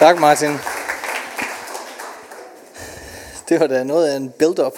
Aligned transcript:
Tak, 0.00 0.20
Martin. 0.20 0.50
Det 3.48 3.60
var 3.60 3.66
da 3.66 3.84
noget 3.84 4.08
af 4.08 4.16
en 4.16 4.30
build-up. 4.38 4.72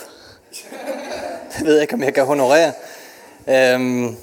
Det 1.59 1.67
ved 1.67 1.73
jeg 1.73 1.83
ikke, 1.83 1.95
om 1.95 2.03
jeg 2.03 2.15
kan 2.15 2.25
honorere. 2.25 2.73
Øhm, 3.49 4.17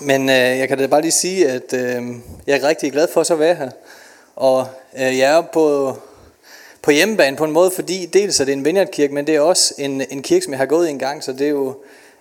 men 0.00 0.28
øh, 0.28 0.58
jeg 0.58 0.68
kan 0.68 0.78
da 0.78 0.86
bare 0.86 1.00
lige 1.00 1.12
sige, 1.12 1.50
at 1.50 1.72
øh, 1.72 2.02
jeg 2.46 2.58
er 2.58 2.68
rigtig 2.68 2.92
glad 2.92 3.08
for 3.12 3.20
at 3.20 3.26
så 3.26 3.34
være 3.34 3.54
her. 3.54 3.70
Og 4.36 4.66
øh, 4.94 5.18
jeg 5.18 5.36
er 5.36 5.40
på, 5.40 5.96
på 6.82 6.90
hjemmebane 6.90 7.36
på 7.36 7.44
en 7.44 7.52
måde, 7.52 7.70
fordi 7.70 8.06
dels 8.06 8.40
er 8.40 8.44
det 8.44 8.52
en 8.52 8.64
vineyardkirke, 8.64 9.14
men 9.14 9.26
det 9.26 9.34
er 9.34 9.40
også 9.40 9.74
en, 9.78 10.02
en 10.10 10.22
kirke, 10.22 10.44
som 10.44 10.52
jeg 10.52 10.58
har 10.58 10.66
gået 10.66 10.88
i 10.88 10.90
en 10.90 10.98
gang, 10.98 11.24
så 11.24 11.32
det 11.32 11.46
er 11.46 11.50
jo 11.50 11.76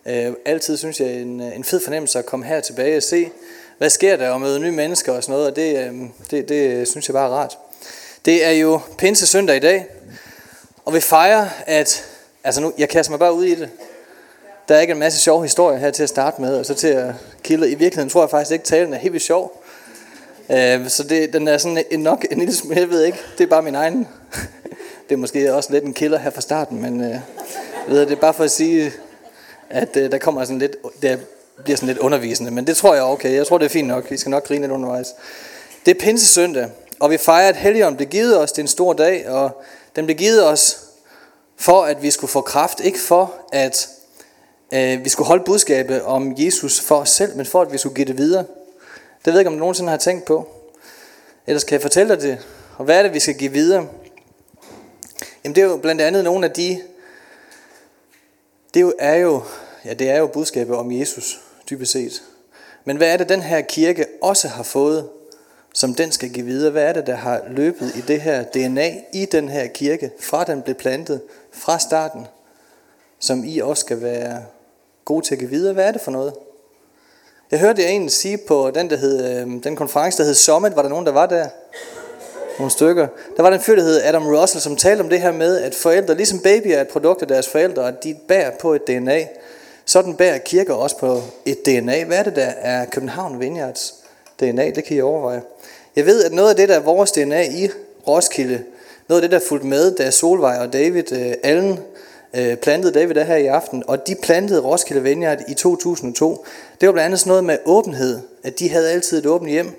øh, 0.05 0.33
altid, 0.45 0.77
synes 0.77 0.99
jeg, 0.99 1.13
en, 1.13 1.41
en 1.41 1.63
fed 1.63 1.79
fornemmelse 1.83 2.19
at 2.19 2.25
komme 2.25 2.45
her 2.45 2.59
tilbage 2.59 2.97
og 2.97 3.03
se, 3.03 3.29
hvad 3.83 3.89
sker 3.89 4.15
der, 4.15 4.29
og 4.29 4.41
møde 4.41 4.59
nye 4.59 4.71
mennesker 4.71 5.13
og 5.13 5.23
sådan 5.23 5.33
noget, 5.33 5.49
og 5.49 5.55
det, 5.55 5.77
øh, 5.77 5.93
det, 6.31 6.49
det 6.49 6.71
øh, 6.71 6.87
synes 6.87 7.07
jeg 7.07 7.13
bare 7.13 7.29
er 7.29 7.33
rart. 7.33 7.57
Det 8.25 8.45
er 8.45 8.51
jo 8.51 8.79
pinse 8.97 9.27
søndag 9.27 9.55
i 9.55 9.59
dag, 9.59 9.85
og 10.85 10.93
vi 10.93 10.99
fejrer, 10.99 11.47
at, 11.65 12.05
altså 12.43 12.61
nu, 12.61 12.73
jeg 12.77 12.89
kaster 12.89 13.11
mig 13.11 13.19
bare 13.19 13.33
ud 13.33 13.45
i 13.45 13.55
det. 13.55 13.69
Der 14.67 14.75
er 14.75 14.79
ikke 14.79 14.91
en 14.91 14.99
masse 14.99 15.19
sjove 15.19 15.43
historier 15.43 15.77
her 15.77 15.91
til 15.91 16.03
at 16.03 16.09
starte 16.09 16.41
med, 16.41 16.57
og 16.57 16.65
så 16.65 16.73
til 16.73 16.87
at 16.87 17.13
kilde. 17.43 17.67
I 17.67 17.75
virkeligheden 17.75 18.09
tror 18.09 18.21
jeg 18.21 18.29
faktisk 18.29 18.51
ikke, 18.51 18.61
at 18.61 18.67
talen 18.67 18.93
er 18.93 18.97
helt 18.97 19.13
vildt 19.13 19.25
sjov. 19.25 19.63
Øh, 20.49 20.89
så 20.89 21.03
det, 21.03 21.33
den 21.33 21.47
er 21.47 21.57
sådan 21.57 21.83
en, 21.91 21.99
nok 21.99 22.25
en 22.31 22.37
lille 22.37 22.53
smule, 22.55 22.79
jeg 22.79 22.89
ved 22.89 23.03
ikke, 23.03 23.19
det 23.37 23.43
er 23.43 23.47
bare 23.47 23.61
min 23.61 23.75
egen. 23.75 24.07
det 25.09 25.15
er 25.15 25.17
måske 25.17 25.53
også 25.53 25.73
lidt 25.73 25.83
en 25.83 25.93
killer 25.93 26.17
her 26.17 26.29
fra 26.29 26.41
starten, 26.41 26.81
men 26.81 27.01
øh, 27.01 27.19
ved, 27.87 28.01
det 28.01 28.11
er 28.11 28.15
bare 28.15 28.33
for 28.33 28.43
at 28.43 28.51
sige, 28.51 28.91
at 29.69 29.97
øh, 29.97 30.11
der 30.11 30.17
kommer 30.17 30.45
sådan 30.45 30.59
lidt, 30.59 30.75
det 31.01 31.19
bliver 31.63 31.77
sådan 31.77 31.87
lidt 31.87 31.97
undervisende, 31.97 32.51
men 32.51 32.67
det 32.67 32.77
tror 32.77 32.93
jeg 32.93 33.01
er 33.01 33.07
okay. 33.07 33.35
Jeg 33.35 33.47
tror, 33.47 33.57
det 33.57 33.65
er 33.65 33.69
fint 33.69 33.87
nok. 33.87 34.11
Vi 34.11 34.17
skal 34.17 34.29
nok 34.29 34.47
grine 34.47 34.61
lidt 34.61 34.71
undervejs. 34.71 35.07
Det 35.85 35.95
er 35.95 35.99
pinsesøndag, 35.99 36.69
og 36.99 37.09
vi 37.09 37.17
fejrer, 37.17 37.49
at 37.49 37.55
Helligånden 37.55 37.97
blev 37.97 38.09
givet 38.09 38.39
os. 38.39 38.51
Det 38.51 38.57
er 38.57 38.63
en 38.63 38.67
stor 38.67 38.93
dag, 38.93 39.29
og 39.29 39.63
den 39.95 40.05
blev 40.05 40.17
givet 40.17 40.47
os 40.47 40.79
for, 41.57 41.83
at 41.83 42.01
vi 42.01 42.11
skulle 42.11 42.31
få 42.31 42.41
kraft. 42.41 42.79
Ikke 42.79 42.99
for, 42.99 43.33
at 43.51 43.89
øh, 44.73 45.03
vi 45.03 45.09
skulle 45.09 45.27
holde 45.27 45.43
budskabet 45.43 46.01
om 46.01 46.35
Jesus 46.37 46.81
for 46.81 46.95
os 46.95 47.09
selv, 47.09 47.37
men 47.37 47.45
for, 47.45 47.61
at 47.61 47.73
vi 47.73 47.77
skulle 47.77 47.95
give 47.95 48.07
det 48.07 48.17
videre. 48.17 48.45
Det 49.25 49.33
ved 49.33 49.33
jeg 49.33 49.39
ikke, 49.39 49.47
om 49.49 49.53
du 49.53 49.59
nogensinde 49.59 49.89
har 49.89 49.97
tænkt 49.97 50.25
på. 50.25 50.47
Ellers 51.47 51.63
kan 51.63 51.73
jeg 51.73 51.81
fortælle 51.81 52.15
dig 52.15 52.21
det. 52.21 52.37
Og 52.77 52.85
hvad 52.85 52.99
er 52.99 53.03
det, 53.03 53.13
vi 53.13 53.19
skal 53.19 53.35
give 53.35 53.51
videre? 53.51 53.87
Jamen 55.43 55.55
det 55.55 55.63
er 55.63 55.65
jo 55.65 55.77
blandt 55.77 56.01
andet 56.01 56.23
nogle 56.23 56.45
af 56.45 56.51
de, 56.51 56.81
det 58.73 58.93
er 58.99 59.15
jo, 59.15 59.43
ja, 59.85 59.93
det 59.93 60.09
er 60.09 60.17
jo 60.17 60.27
budskabet 60.27 60.75
om 60.75 60.91
Jesus, 60.91 61.41
dybest 61.69 61.91
set. 61.91 62.23
Men 62.85 62.97
hvad 62.97 63.13
er 63.13 63.17
det, 63.17 63.29
den 63.29 63.41
her 63.41 63.61
kirke 63.61 64.05
også 64.21 64.47
har 64.47 64.63
fået, 64.63 65.09
som 65.73 65.95
den 65.95 66.11
skal 66.11 66.29
give 66.29 66.45
videre? 66.45 66.71
Hvad 66.71 66.83
er 66.83 66.93
det, 66.93 67.07
der 67.07 67.15
har 67.15 67.41
løbet 67.47 67.95
i 67.95 68.01
det 68.01 68.21
her 68.21 68.43
DNA 68.43 68.91
i 69.13 69.25
den 69.25 69.49
her 69.49 69.67
kirke, 69.67 70.11
fra 70.19 70.43
den 70.43 70.61
blev 70.61 70.75
plantet, 70.75 71.21
fra 71.51 71.79
starten, 71.79 72.27
som 73.19 73.43
I 73.45 73.59
også 73.59 73.81
skal 73.81 74.01
være 74.01 74.43
gode 75.05 75.25
til 75.25 75.35
at 75.35 75.39
give 75.39 75.49
videre? 75.49 75.73
Hvad 75.73 75.87
er 75.87 75.91
det 75.91 76.01
for 76.01 76.11
noget? 76.11 76.33
Jeg 77.51 77.59
hørte 77.59 77.81
jeg 77.81 77.89
egentlig 77.89 78.11
sige 78.11 78.37
på 78.47 78.71
den, 78.75 78.89
der 78.89 78.97
hed, 78.97 79.41
øh, 79.41 79.63
den 79.63 79.75
konference, 79.75 80.17
der 80.17 80.23
hed 80.23 80.33
Summit, 80.33 80.75
var 80.75 80.81
der 80.81 80.89
nogen, 80.89 81.05
der 81.05 81.11
var 81.11 81.25
der? 81.25 81.47
Nogle 82.59 82.71
stykker. 82.71 83.07
Der 83.37 83.43
var 83.43 83.49
den 83.49 83.59
fyr, 83.59 83.75
der 83.75 83.81
hed 83.81 84.01
Adam 84.01 84.27
Russell, 84.27 84.61
som 84.61 84.75
talte 84.75 85.01
om 85.01 85.09
det 85.09 85.21
her 85.21 85.31
med, 85.31 85.57
at 85.57 85.75
forældre, 85.75 86.15
ligesom 86.15 86.39
babyer 86.39 86.77
er 86.77 86.81
et 86.81 86.87
produkt 86.87 87.21
af 87.21 87.27
deres 87.27 87.47
forældre, 87.47 87.87
at 87.87 88.03
de 88.03 88.15
bærer 88.27 88.51
på 88.57 88.73
et 88.73 88.87
DNA. 88.87 89.27
Sådan 89.85 90.15
bærer 90.15 90.37
kirker 90.37 90.73
også 90.73 90.97
på 90.97 91.21
et 91.45 91.65
DNA. 91.65 92.03
Hvad 92.03 92.17
er 92.17 92.23
det, 92.23 92.35
der 92.35 92.51
er 92.61 92.85
København 92.85 93.39
Vineyards 93.39 93.93
DNA? 94.39 94.69
Det 94.69 94.83
kan 94.83 94.97
I 94.97 95.01
overveje. 95.01 95.41
Jeg 95.95 96.05
ved, 96.05 96.23
at 96.23 96.33
noget 96.33 96.49
af 96.49 96.55
det, 96.55 96.69
der 96.69 96.75
er 96.75 96.79
vores 96.79 97.11
DNA 97.11 97.43
i 97.43 97.69
Roskilde, 98.07 98.63
noget 99.09 99.21
af 99.21 99.29
det, 99.29 99.41
der 99.41 99.47
fulgte 99.47 99.67
med, 99.67 99.95
da 99.95 100.11
Solvej 100.11 100.57
og 100.57 100.73
David 100.73 101.11
øh, 101.11 101.33
Allen 101.43 101.79
øh, 102.33 102.55
plantede 102.55 102.93
David 102.93 103.15
der 103.15 103.23
her 103.23 103.35
i 103.35 103.47
aften, 103.47 103.83
og 103.87 104.07
de 104.07 104.15
plantede 104.15 104.61
Roskilde 104.61 105.03
Vineyard 105.03 105.39
i 105.47 105.53
2002. 105.53 106.45
Det 106.81 106.87
var 106.87 106.93
blandt 106.93 107.05
andet 107.05 107.19
sådan 107.19 107.29
noget 107.29 107.43
med 107.43 107.57
åbenhed, 107.65 108.19
at 108.43 108.59
de 108.59 108.69
havde 108.69 108.91
altid 108.91 109.19
et 109.19 109.25
åbent 109.25 109.51
hjem, 109.51 109.71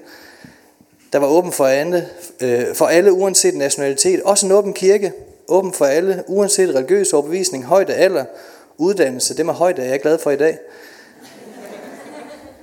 der 1.12 1.18
var 1.18 1.26
åben 1.26 1.52
for 1.52 1.66
alle, 1.66 2.08
øh, 2.40 2.74
for 2.74 2.86
alle 2.86 3.12
uanset 3.12 3.54
nationalitet. 3.54 4.22
Også 4.22 4.46
en 4.46 4.52
åben 4.52 4.72
kirke, 4.72 5.12
åben 5.48 5.72
for 5.72 5.84
alle, 5.84 6.24
uanset 6.26 6.74
religiøs 6.74 7.12
overbevisning, 7.12 7.64
højde, 7.64 7.94
alder, 7.94 8.24
uddannelse. 8.78 9.36
Det 9.36 9.46
med 9.46 9.54
højde 9.54 9.82
er 9.82 9.88
jeg 9.88 10.00
glad 10.00 10.18
for 10.18 10.30
i 10.30 10.36
dag. 10.36 10.58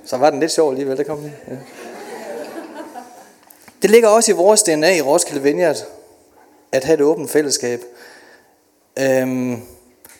Så 0.05 0.17
var 0.17 0.29
den 0.29 0.39
lidt 0.39 0.51
sjov 0.51 0.69
alligevel, 0.69 0.97
det 0.97 1.05
kom 1.05 1.17
den. 1.17 1.33
Ja. 1.47 1.55
Det 3.81 3.89
ligger 3.89 4.09
også 4.09 4.31
i 4.31 4.35
vores 4.35 4.63
DNA 4.63 4.95
i 4.95 5.01
Roskilde 5.01 5.41
Vineyard, 5.41 5.77
at 6.71 6.83
have 6.83 6.93
et 6.93 7.01
åbent 7.01 7.31
fællesskab. 7.31 7.81
Øhm, 8.99 9.61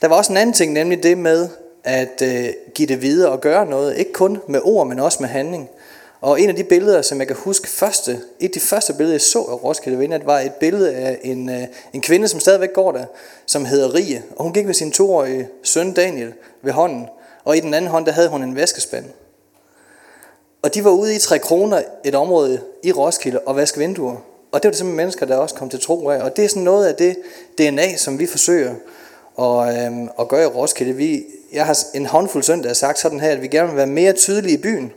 der 0.01 0.07
var 0.07 0.16
også 0.16 0.31
en 0.31 0.38
anden 0.38 0.53
ting, 0.53 0.74
nemlig 0.74 1.03
det 1.03 1.18
med 1.18 1.50
at 1.84 2.22
øh, 2.22 2.53
give 2.75 2.88
det 2.88 3.01
videre 3.01 3.31
og 3.31 3.41
gøre 3.41 3.66
noget. 3.66 3.97
Ikke 3.97 4.13
kun 4.13 4.41
med 4.47 4.59
ord, 4.63 4.88
men 4.88 5.00
også 5.00 5.18
med 5.22 5.30
handling. 5.30 5.69
Og 6.22 6.42
en 6.42 6.50
af 6.50 6.56
de 6.56 6.64
billeder, 6.64 7.02
som 7.02 7.20
jeg 7.20 7.28
kan 7.28 7.36
huske 7.36 7.68
første, 7.68 8.12
et 8.40 8.46
af 8.46 8.52
de 8.52 8.59
første 8.59 8.94
billeder, 8.94 9.14
jeg 9.14 9.22
så 9.22 9.40
af 9.40 9.64
Roskilde 9.64 9.98
Vineyard, 9.98 10.24
var 10.24 10.40
et 10.40 10.54
billede 10.54 10.96
af 10.96 11.20
en, 11.24 11.50
øh, 11.50 11.64
en 11.94 12.02
kvinde, 12.02 12.28
som 12.28 12.40
stadigvæk 12.40 12.74
går 12.74 12.92
der, 12.92 13.06
som 13.46 13.66
hedder 13.66 13.96
Rie. 13.96 14.24
Og 14.36 14.44
hun 14.44 14.54
gik 14.54 14.66
med 14.66 14.74
sin 14.74 14.92
toårige 14.92 15.48
søn 15.64 15.94
Daniel 15.94 16.34
ved 16.62 16.72
hånden. 16.72 17.08
Og 17.44 17.58
i 17.58 17.60
den 17.60 17.74
anden 17.74 17.92
hånd, 17.92 18.06
der 18.06 18.12
havde 18.12 18.30
hun 18.30 18.44
en 18.44 18.56
vaskespand. 18.56 19.06
Og 20.62 20.74
de 20.74 20.84
var 20.84 20.92
ude 20.92 21.16
i 21.16 21.20
tre 21.20 21.40
kroner 21.40 21.81
et 22.06 22.16
område 22.16 22.62
i 22.84 22.92
Roskilde 22.92 23.40
og 23.40 23.56
vaske 23.56 23.80
vinduer. 23.80 24.16
Og 24.52 24.64
det 24.64 24.68
var 24.68 24.72
det 24.72 24.78
simpelthen 24.78 24.98
mennesker, 24.98 25.26
der 25.26 25.38
også 25.38 25.56
kom 25.56 25.70
til 25.70 25.80
tro 25.80 26.10
af. 26.10 26.22
Og 26.22 26.38
det 26.38 26.46
er 26.46 26.50
sådan 26.50 26.64
noget 26.64 26.88
af 26.88 26.96
det 26.96 27.18
DNA, 27.58 27.96
som 27.98 28.20
vi 28.20 28.26
forsøger 28.26 28.74
at, 29.40 29.86
øhm, 29.86 30.10
at 30.20 30.28
gøre 30.28 30.44
i 30.44 30.46
Roskilde. 30.46 30.94
Vi, 30.94 31.24
jeg 31.54 31.66
har 31.66 31.78
en 31.94 32.06
håndfuld 32.06 32.44
søndag 32.44 32.76
sagt 32.76 33.00
sådan 33.00 33.20
her, 33.20 33.31
at 33.31 33.42
vi 33.42 33.48
gerne 33.48 33.68
vil 33.68 33.78
være 33.78 33.88
mere 33.88 34.14
tydelige 34.14 34.58
i 34.58 34.62
byen. 34.62 34.94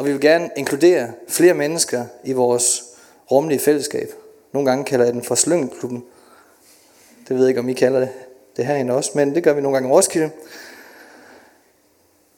Og 0.00 0.06
vi 0.06 0.12
vil 0.12 0.20
gerne 0.20 0.50
inkludere 0.56 1.12
flere 1.28 1.54
mennesker 1.54 2.04
i 2.24 2.32
vores 2.32 2.84
rummelige 3.30 3.60
fællesskab. 3.60 4.12
Nogle 4.52 4.70
gange 4.70 4.84
kalder 4.84 5.04
jeg 5.04 5.14
den 5.14 5.22
for 5.22 5.34
Slyngelklubben. 5.34 6.04
Det 7.28 7.36
ved 7.36 7.44
jeg 7.44 7.48
ikke, 7.48 7.60
om 7.60 7.68
I 7.68 7.72
kalder 7.72 8.00
det, 8.00 8.08
det 8.56 8.66
herinde 8.66 8.94
også, 8.94 9.10
men 9.14 9.34
det 9.34 9.44
gør 9.44 9.52
vi 9.52 9.60
nogle 9.60 9.76
gange 9.76 9.88
i 9.88 9.92
Roskilde. 9.92 10.30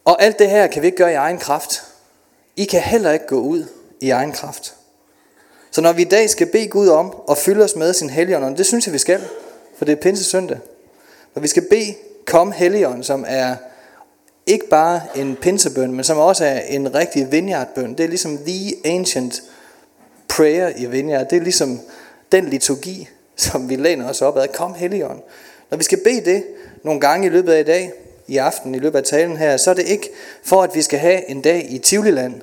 Og 0.05 0.23
alt 0.23 0.39
det 0.39 0.51
her 0.51 0.67
kan 0.67 0.83
vi 0.83 0.87
ikke 0.87 0.97
gøre 0.97 1.13
i 1.13 1.15
egen 1.15 1.39
kraft. 1.39 1.83
I 2.57 2.65
kan 2.65 2.81
heller 2.81 3.13
ikke 3.13 3.27
gå 3.27 3.41
ud 3.41 3.65
i 4.01 4.11
egen 4.11 4.33
kraft. 4.33 4.75
Så 5.71 5.81
når 5.81 5.93
vi 5.93 6.03
i 6.03 6.09
dag 6.09 6.31
skal 6.31 6.47
bede 6.47 6.69
Gud 6.69 6.89
om 6.89 7.17
at 7.31 7.39
fylde 7.39 7.65
os 7.65 7.77
med 7.77 7.93
sin 7.93 8.11
helligånd, 8.11 8.45
og 8.45 8.59
det 8.59 8.67
synes 8.67 8.87
jeg, 8.87 8.93
vi 8.93 8.99
skal, 8.99 9.23
for 9.79 9.85
det 9.85 9.93
er 9.93 10.03
pinse 10.03 10.25
søndag. 10.25 10.59
Når 11.35 11.43
vi 11.43 11.49
skal 11.49 11.69
bede, 11.71 11.95
kom 12.27 12.53
helligånd, 12.53 13.03
som 13.03 13.25
er 13.29 13.57
ikke 14.47 14.69
bare 14.69 15.01
en 15.15 15.37
pinsebøn, 15.37 15.93
men 15.93 16.05
som 16.05 16.19
også 16.19 16.45
er 16.45 16.61
en 16.61 16.95
rigtig 16.95 17.33
vineyardbøn. 17.33 17.95
Det 17.95 18.05
er 18.05 18.09
ligesom 18.09 18.39
the 18.39 18.75
ancient 18.85 19.43
prayer 20.29 20.73
i 20.77 20.87
vineyard. 20.87 21.29
Det 21.29 21.37
er 21.39 21.43
ligesom 21.43 21.81
den 22.33 22.45
liturgi, 22.49 23.09
som 23.37 23.69
vi 23.69 23.77
læner 23.77 24.09
os 24.09 24.23
op 24.23 24.37
ad. 24.37 24.49
Kom 24.49 24.75
helligånd. 24.75 25.21
Når 25.71 25.79
vi 25.79 25.85
skal 25.85 26.01
bede 26.05 26.25
det 26.25 26.45
nogle 26.85 27.01
gange 27.01 27.27
i 27.27 27.31
løbet 27.31 27.53
af 27.53 27.61
i 27.61 27.65
dag, 27.65 27.93
i 28.27 28.37
aften, 28.37 28.75
i 28.75 28.79
løbet 28.79 28.99
af 28.99 29.05
talen 29.05 29.37
her, 29.37 29.57
så 29.57 29.71
er 29.71 29.75
det 29.75 29.89
ikke 29.89 30.11
for, 30.43 30.63
at 30.63 30.75
vi 30.75 30.83
skal 30.83 30.99
have 30.99 31.31
en 31.31 31.41
dag 31.41 31.67
i 31.71 31.79
Tivoliland. 31.79 32.41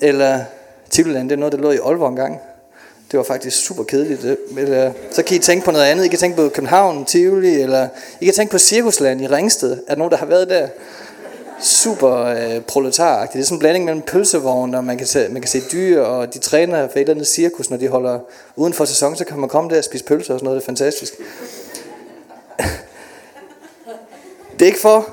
Eller 0.00 0.44
Tivoliland, 0.90 1.28
det 1.28 1.34
er 1.34 1.38
noget, 1.38 1.52
der 1.52 1.58
lå 1.58 1.70
i 1.70 1.76
Aalborg 1.76 2.08
engang. 2.08 2.40
Det 3.10 3.18
var 3.18 3.24
faktisk 3.24 3.66
super 3.66 3.84
kedeligt. 3.84 4.24
Øh, 4.24 4.36
eller, 4.58 4.86
øh, 4.86 4.92
så 5.10 5.22
kan 5.22 5.36
I 5.36 5.40
tænke 5.40 5.64
på 5.64 5.70
noget 5.70 5.84
andet. 5.84 6.04
I 6.04 6.08
kan 6.08 6.18
tænke 6.18 6.36
på 6.36 6.48
København, 6.48 7.04
Tivoli, 7.04 7.60
eller 7.60 7.88
I 8.20 8.24
kan 8.24 8.34
tænke 8.34 8.50
på 8.50 8.58
Cirkusland 8.58 9.20
i 9.22 9.26
Ringsted. 9.26 9.72
Er 9.72 9.76
der 9.88 9.96
nogen, 9.96 10.10
der 10.10 10.16
har 10.16 10.26
været 10.26 10.48
der? 10.48 10.68
Super 11.60 12.24
øh, 12.24 12.60
proletaragtigt. 12.60 13.32
Det 13.32 13.40
er 13.40 13.44
sådan 13.44 13.56
en 13.56 13.60
blanding 13.60 13.84
mellem 13.84 14.02
pølsevogn, 14.02 14.74
og 14.74 14.84
man 14.84 14.98
kan, 14.98 15.06
se, 15.06 15.28
man 15.28 15.42
kan 15.42 15.48
se 15.48 15.60
dyr, 15.72 16.00
og 16.00 16.34
de 16.34 16.38
træner 16.38 16.88
for 16.88 16.96
et 16.96 17.00
eller 17.00 17.14
andet 17.14 17.26
cirkus, 17.26 17.70
når 17.70 17.76
de 17.76 17.88
holder 17.88 18.18
uden 18.56 18.72
for 18.72 18.84
sæson, 18.84 19.16
så 19.16 19.24
kan 19.24 19.38
man 19.38 19.48
komme 19.48 19.70
der 19.70 19.78
og 19.78 19.84
spise 19.84 20.04
pølser 20.04 20.34
og 20.34 20.40
sådan 20.40 20.44
noget. 20.44 20.56
Det 20.56 20.62
er 20.62 20.66
fantastisk. 20.66 21.14
Det 24.52 24.62
er 24.62 24.66
ikke 24.66 24.80
for, 24.80 25.08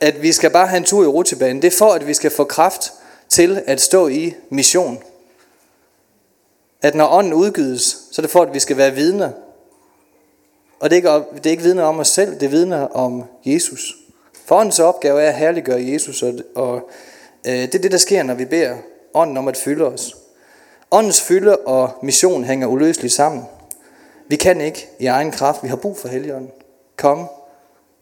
at 0.00 0.22
vi 0.22 0.32
skal 0.32 0.50
bare 0.50 0.66
have 0.66 0.78
en 0.78 0.84
tur 0.84 1.04
i 1.04 1.06
rutsjebanen. 1.06 1.62
Det 1.62 1.72
er 1.72 1.76
for, 1.78 1.92
at 1.92 2.06
vi 2.06 2.14
skal 2.14 2.30
få 2.30 2.44
kraft 2.44 2.92
til 3.28 3.62
at 3.66 3.80
stå 3.80 4.08
i 4.08 4.34
mission. 4.50 4.98
At 6.82 6.94
når 6.94 7.08
ånden 7.08 7.32
udgives, 7.32 7.82
så 7.82 8.22
er 8.22 8.22
det 8.22 8.30
for, 8.30 8.42
at 8.42 8.54
vi 8.54 8.58
skal 8.58 8.76
være 8.76 8.92
vidner. 8.92 9.30
Og 10.80 10.90
det 10.90 10.92
er 10.92 10.96
ikke, 10.96 11.26
det 11.36 11.46
er 11.46 11.50
ikke 11.50 11.62
vidner 11.62 11.82
om 11.82 11.98
os 11.98 12.08
selv, 12.08 12.34
det 12.34 12.42
er 12.42 12.50
vidner 12.50 12.86
om 12.86 13.24
Jesus. 13.44 13.96
For 14.44 14.56
åndens 14.56 14.78
opgave 14.78 15.22
er 15.22 15.28
at 15.28 15.34
herliggøre 15.34 15.86
Jesus, 15.86 16.22
og, 16.22 16.34
og 16.54 16.90
øh, 17.46 17.52
det 17.52 17.74
er 17.74 17.78
det, 17.78 17.92
der 17.92 17.98
sker, 17.98 18.22
når 18.22 18.34
vi 18.34 18.44
beder 18.44 18.76
ånden 19.14 19.36
om 19.36 19.48
at 19.48 19.56
fylde 19.56 19.84
os. 19.84 20.16
Åndens 20.90 21.22
fylde 21.22 21.56
og 21.56 21.90
mission 22.02 22.44
hænger 22.44 22.66
uløseligt 22.66 23.14
sammen. 23.14 23.44
Vi 24.28 24.36
kan 24.36 24.60
ikke 24.60 24.88
i 24.98 25.06
egen 25.06 25.30
kraft, 25.30 25.62
vi 25.62 25.68
har 25.68 25.76
brug 25.76 25.98
for 25.98 26.08
Helligånden. 26.08 26.50
Kom, 26.96 27.26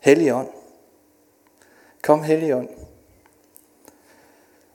Helligånd. 0.01 0.49
Kom, 2.03 2.23
Helligånd. 2.23 2.69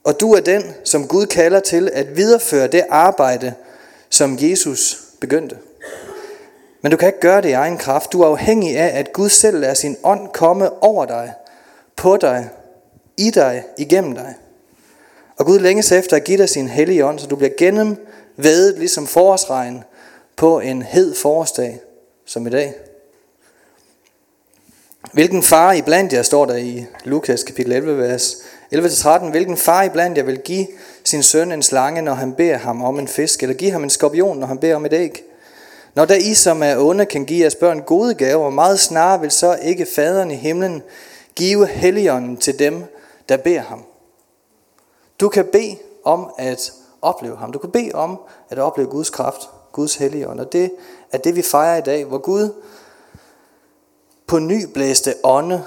Og 0.04 0.20
du 0.20 0.34
er 0.34 0.40
den, 0.40 0.64
som 0.84 1.08
Gud 1.08 1.26
kalder 1.26 1.60
til 1.60 1.90
at 1.94 2.18
videreføre 2.18 2.68
det 2.68 2.86
arbejde, 2.90 3.54
som 4.10 4.38
Jesus 4.42 5.02
begyndte. 5.20 5.58
Men 6.82 6.92
du 6.92 6.98
kan 6.98 7.08
ikke 7.08 7.20
gøre 7.20 7.42
det 7.42 7.50
i 7.50 7.52
egen 7.52 7.78
kraft. 7.78 8.14
Du 8.14 8.22
er 8.22 8.28
afhængig 8.28 8.78
af, 8.78 9.00
at 9.00 9.14
Gud 9.14 9.30
selv 9.30 9.60
lader 9.60 9.74
sin 9.74 9.98
ånd 10.04 10.30
komme 10.34 10.84
over 10.84 11.06
dig, 11.06 11.34
på 11.96 12.18
dig, 12.18 12.50
i 13.18 13.30
dig, 13.30 13.64
igennem 13.78 14.16
dig. 14.16 14.36
Og 15.38 15.46
Gud 15.46 15.60
længes 15.60 15.92
efter 15.92 16.18
at 16.18 16.24
give 16.24 16.38
dig 16.38 16.50
sin 16.50 16.68
hellige 16.68 17.06
ånd, 17.06 17.20
så 17.20 17.28
du 17.28 17.36
bliver 17.36 17.54
gennemvædet 17.58 18.78
ligesom 18.78 19.08
forårsregn 19.08 19.84
på 20.36 20.60
en 20.60 20.82
hed 20.82 21.16
forårsdag, 21.16 21.80
som 22.26 22.48
i 22.48 22.50
dag. 22.50 22.74
Hvilken 25.14 25.44
far 25.44 25.74
i 25.74 25.82
blandt 25.82 26.14
jer, 26.14 26.22
står 26.22 26.46
der 26.46 26.56
i 26.56 26.86
Lukas 27.04 27.44
kapitel 27.44 27.72
11, 27.72 27.98
vers 27.98 28.38
11-13, 28.76 29.30
hvilken 29.30 29.58
far 29.58 29.84
i 29.84 29.90
blandt 29.90 30.18
jer 30.18 30.24
vil 30.24 30.40
give 30.40 30.68
sin 31.04 31.24
søn 31.24 31.52
en 31.52 31.64
slange, 31.64 32.02
når 32.02 32.14
han 32.14 32.34
beder 32.34 32.58
ham 32.58 32.84
om 32.84 33.00
en 33.00 33.08
fisk, 33.08 33.44
eller 33.44 33.56
give 33.56 33.72
ham 33.72 33.84
en 33.84 33.90
skorpion, 33.90 34.38
når 34.38 34.48
han 34.48 34.58
beder 34.58 34.76
om 34.76 34.86
et 34.86 34.94
æg? 34.94 35.24
Når 35.96 36.06
der 36.06 36.16
I, 36.16 36.34
som 36.34 36.64
er 36.64 36.78
onde, 36.78 37.06
kan 37.06 37.26
give 37.26 37.40
jeres 37.40 37.56
børn 37.56 37.82
gode 37.82 38.14
gaver, 38.14 38.50
meget 38.50 38.80
snarere 38.80 39.22
vil 39.22 39.32
så 39.32 39.58
ikke 39.64 39.88
faderen 39.96 40.32
i 40.32 40.36
himlen 40.36 40.82
give 41.36 41.68
helligånden 41.68 42.38
til 42.38 42.60
dem, 42.60 42.84
der 43.30 43.38
beder 43.38 43.62
ham. 43.62 43.84
Du 45.20 45.30
kan 45.30 45.46
bede 45.46 45.78
om 46.04 46.30
at 46.38 46.72
opleve 47.02 47.38
ham. 47.38 47.52
Du 47.52 47.60
kan 47.60 47.72
bede 47.72 47.92
om 47.94 48.20
at 48.50 48.60
opleve 48.60 48.90
Guds 48.90 49.10
kraft, 49.10 49.50
Guds 49.72 49.96
helligånd. 49.96 50.40
Og 50.40 50.52
det 50.54 50.72
er 51.12 51.18
det, 51.18 51.36
vi 51.36 51.42
fejrer 51.42 51.78
i 51.78 51.82
dag, 51.82 52.06
hvor 52.06 52.18
Gud 52.18 52.50
på 54.28 54.40
ny 54.40 54.66
blæste 54.74 55.14
ånde 55.24 55.64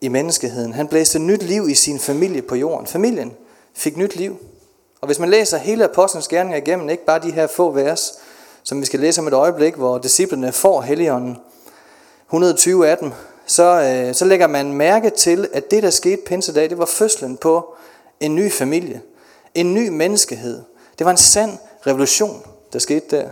i 0.00 0.08
menneskeheden. 0.08 0.72
Han 0.72 0.88
blæste 0.88 1.18
nyt 1.18 1.42
liv 1.42 1.68
i 1.68 1.74
sin 1.74 1.98
familie 1.98 2.42
på 2.42 2.54
jorden. 2.54 2.86
Familien 2.86 3.32
fik 3.76 3.96
nyt 3.96 4.16
liv. 4.16 4.36
Og 5.00 5.06
hvis 5.06 5.18
man 5.18 5.30
læser 5.30 5.58
hele 5.58 5.84
Apostlenes 5.84 6.28
gerninger 6.28 6.58
igennem, 6.58 6.90
ikke 6.90 7.04
bare 7.04 7.22
de 7.22 7.32
her 7.32 7.46
få 7.46 7.70
vers, 7.70 8.18
som 8.62 8.80
vi 8.80 8.86
skal 8.86 9.00
læse 9.00 9.20
om 9.20 9.26
et 9.26 9.32
øjeblik, 9.32 9.74
hvor 9.74 9.98
disciplene 9.98 10.52
får 10.52 10.80
Helligånden, 10.80 11.36
120 12.26 12.88
af 12.88 12.98
dem, 12.98 13.12
så, 13.46 13.64
øh, 13.64 14.14
så 14.14 14.24
lægger 14.24 14.46
man 14.46 14.72
mærke 14.72 15.10
til, 15.10 15.48
at 15.52 15.70
det, 15.70 15.82
der 15.82 15.90
skete 15.90 16.22
pinsedag, 16.26 16.70
det 16.70 16.78
var 16.78 16.86
fødslen 16.86 17.36
på 17.36 17.74
en 18.20 18.34
ny 18.34 18.52
familie. 18.52 19.02
En 19.54 19.74
ny 19.74 19.88
menneskehed. 19.88 20.62
Det 20.98 21.04
var 21.04 21.10
en 21.10 21.16
sand 21.16 21.58
revolution, 21.86 22.46
der 22.72 22.78
skete 22.78 23.16
der. 23.16 23.30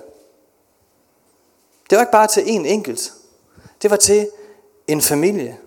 Det 1.91 1.96
var 1.96 2.02
ikke 2.02 2.12
bare 2.12 2.26
til 2.26 2.43
en 2.46 2.67
enkelt. 2.67 3.12
Det 3.82 3.91
var 3.91 3.96
til 3.96 4.29
en 4.88 5.00
familie. 5.00 5.58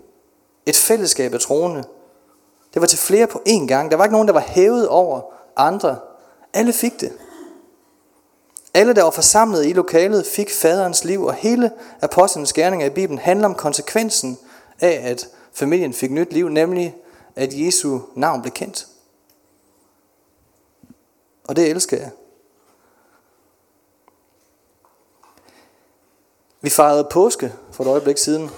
Et 0.65 0.75
fællesskab 0.75 1.33
af 1.33 1.39
troende. 1.39 1.83
Det 2.77 2.81
var 2.81 2.87
til 2.87 2.99
flere 2.99 3.27
på 3.27 3.41
én 3.47 3.67
gang. 3.67 3.91
Der 3.91 3.97
var 3.97 4.03
ikke 4.03 4.11
nogen, 4.11 4.27
der 4.27 4.33
var 4.33 4.39
hævet 4.39 4.87
over 4.87 5.21
andre. 5.55 5.99
Alle 6.53 6.73
fik 6.73 7.01
det. 7.01 7.13
Alle, 8.73 8.93
der 8.93 9.03
var 9.03 9.09
forsamlet 9.09 9.65
i 9.65 9.73
lokalet, 9.73 10.25
fik 10.25 10.51
faderens 10.51 11.03
liv, 11.03 11.23
og 11.23 11.33
hele 11.33 11.71
apostlenes 12.01 12.53
gerninger 12.53 12.87
i 12.87 12.89
Bibelen 12.89 13.17
handler 13.19 13.47
om 13.47 13.55
konsekvensen 13.55 14.37
af, 14.81 15.01
at 15.03 15.27
familien 15.53 15.93
fik 15.93 16.11
nyt 16.11 16.33
liv, 16.33 16.49
nemlig 16.49 16.95
at 17.35 17.49
Jesu 17.53 17.99
navn 18.15 18.41
blev 18.41 18.51
kendt. 18.51 18.87
Og 21.47 21.55
det 21.55 21.69
elsker 21.69 21.97
jeg. 21.97 22.11
Vi 26.61 26.69
fejrede 26.69 27.07
påske 27.11 27.53
for 27.71 27.83
et 27.83 27.87
øjeblik 27.87 28.17
siden 28.17 28.49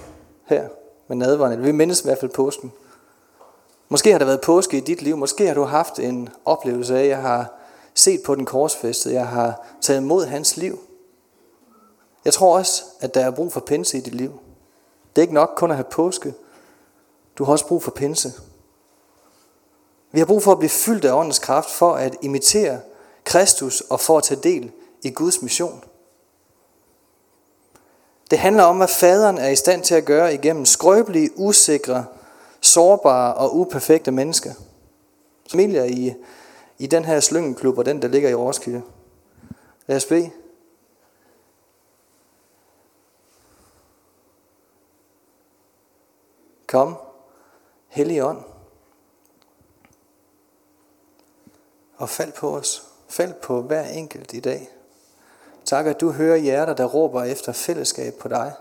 her 0.45 0.69
med 1.07 1.17
nadveren. 1.17 1.63
Vi 1.63 1.71
mindes 1.71 2.01
i 2.01 2.03
hvert 2.03 2.19
fald 2.19 2.31
påsken. 2.31 2.71
Måske 3.89 4.11
har 4.11 4.19
der 4.19 4.25
været 4.25 4.41
påske 4.41 4.77
i 4.77 4.79
dit 4.79 5.01
liv. 5.01 5.17
Måske 5.17 5.47
har 5.47 5.53
du 5.53 5.63
haft 5.63 5.99
en 5.99 6.29
oplevelse 6.45 6.97
af, 6.97 7.01
at 7.01 7.07
jeg 7.07 7.21
har 7.21 7.53
set 7.93 8.21
på 8.25 8.35
den 8.35 8.45
korsfæstede. 8.45 9.15
Jeg 9.15 9.27
har 9.27 9.67
taget 9.81 10.01
imod 10.01 10.25
hans 10.25 10.57
liv. 10.57 10.79
Jeg 12.25 12.33
tror 12.33 12.57
også, 12.57 12.83
at 12.99 13.13
der 13.13 13.25
er 13.25 13.31
brug 13.31 13.53
for 13.53 13.59
pinse 13.59 13.97
i 13.97 14.01
dit 14.01 14.15
liv. 14.15 14.39
Det 15.09 15.17
er 15.17 15.21
ikke 15.21 15.33
nok 15.33 15.53
kun 15.55 15.71
at 15.71 15.77
have 15.77 15.87
påske. 15.91 16.33
Du 17.37 17.43
har 17.43 17.51
også 17.51 17.67
brug 17.67 17.83
for 17.83 17.91
pinse. 17.91 18.33
Vi 20.11 20.19
har 20.19 20.25
brug 20.25 20.43
for 20.43 20.51
at 20.51 20.59
blive 20.59 20.69
fyldt 20.69 21.05
af 21.05 21.13
åndens 21.13 21.39
kraft 21.39 21.69
for 21.69 21.93
at 21.93 22.15
imitere 22.21 22.79
Kristus 23.23 23.81
og 23.81 23.99
for 23.99 24.17
at 24.17 24.23
tage 24.23 24.41
del 24.43 24.71
i 25.03 25.09
Guds 25.09 25.41
mission. 25.41 25.83
Det 28.31 28.39
handler 28.39 28.63
om, 28.63 28.77
hvad 28.77 28.87
faderen 28.87 29.37
er 29.37 29.49
i 29.49 29.55
stand 29.55 29.83
til 29.83 29.95
at 29.95 30.05
gøre 30.05 30.33
igennem 30.33 30.65
skrøbelige, 30.65 31.29
usikre, 31.35 32.05
sårbare 32.61 33.33
og 33.33 33.55
uperfekte 33.55 34.11
mennesker. 34.11 34.53
Familier 35.51 35.83
i, 35.83 36.15
i 36.77 36.87
den 36.87 37.05
her 37.05 37.19
slyngeklub 37.19 37.77
og 37.77 37.85
den, 37.85 38.01
der 38.01 38.07
ligger 38.07 38.29
i 38.29 38.35
Roskilde. 38.35 38.81
Lad 39.87 39.97
os 39.97 40.05
bede. 40.05 40.31
Kom, 46.67 46.95
Hellig 47.87 48.23
ånd, 48.23 48.43
og 51.95 52.09
fald 52.09 52.31
på 52.31 52.55
os. 52.55 52.83
Fald 53.07 53.33
på 53.33 53.61
hver 53.61 53.83
enkelt 53.83 54.33
i 54.33 54.39
dag. 54.39 54.69
Tak, 55.65 55.85
at 55.85 56.01
du 56.01 56.11
hører 56.11 56.37
hjerter, 56.37 56.73
der 56.73 56.85
råber 56.85 57.23
efter 57.23 57.51
fællesskab 57.51 58.13
på 58.13 58.27
dig. 58.27 58.53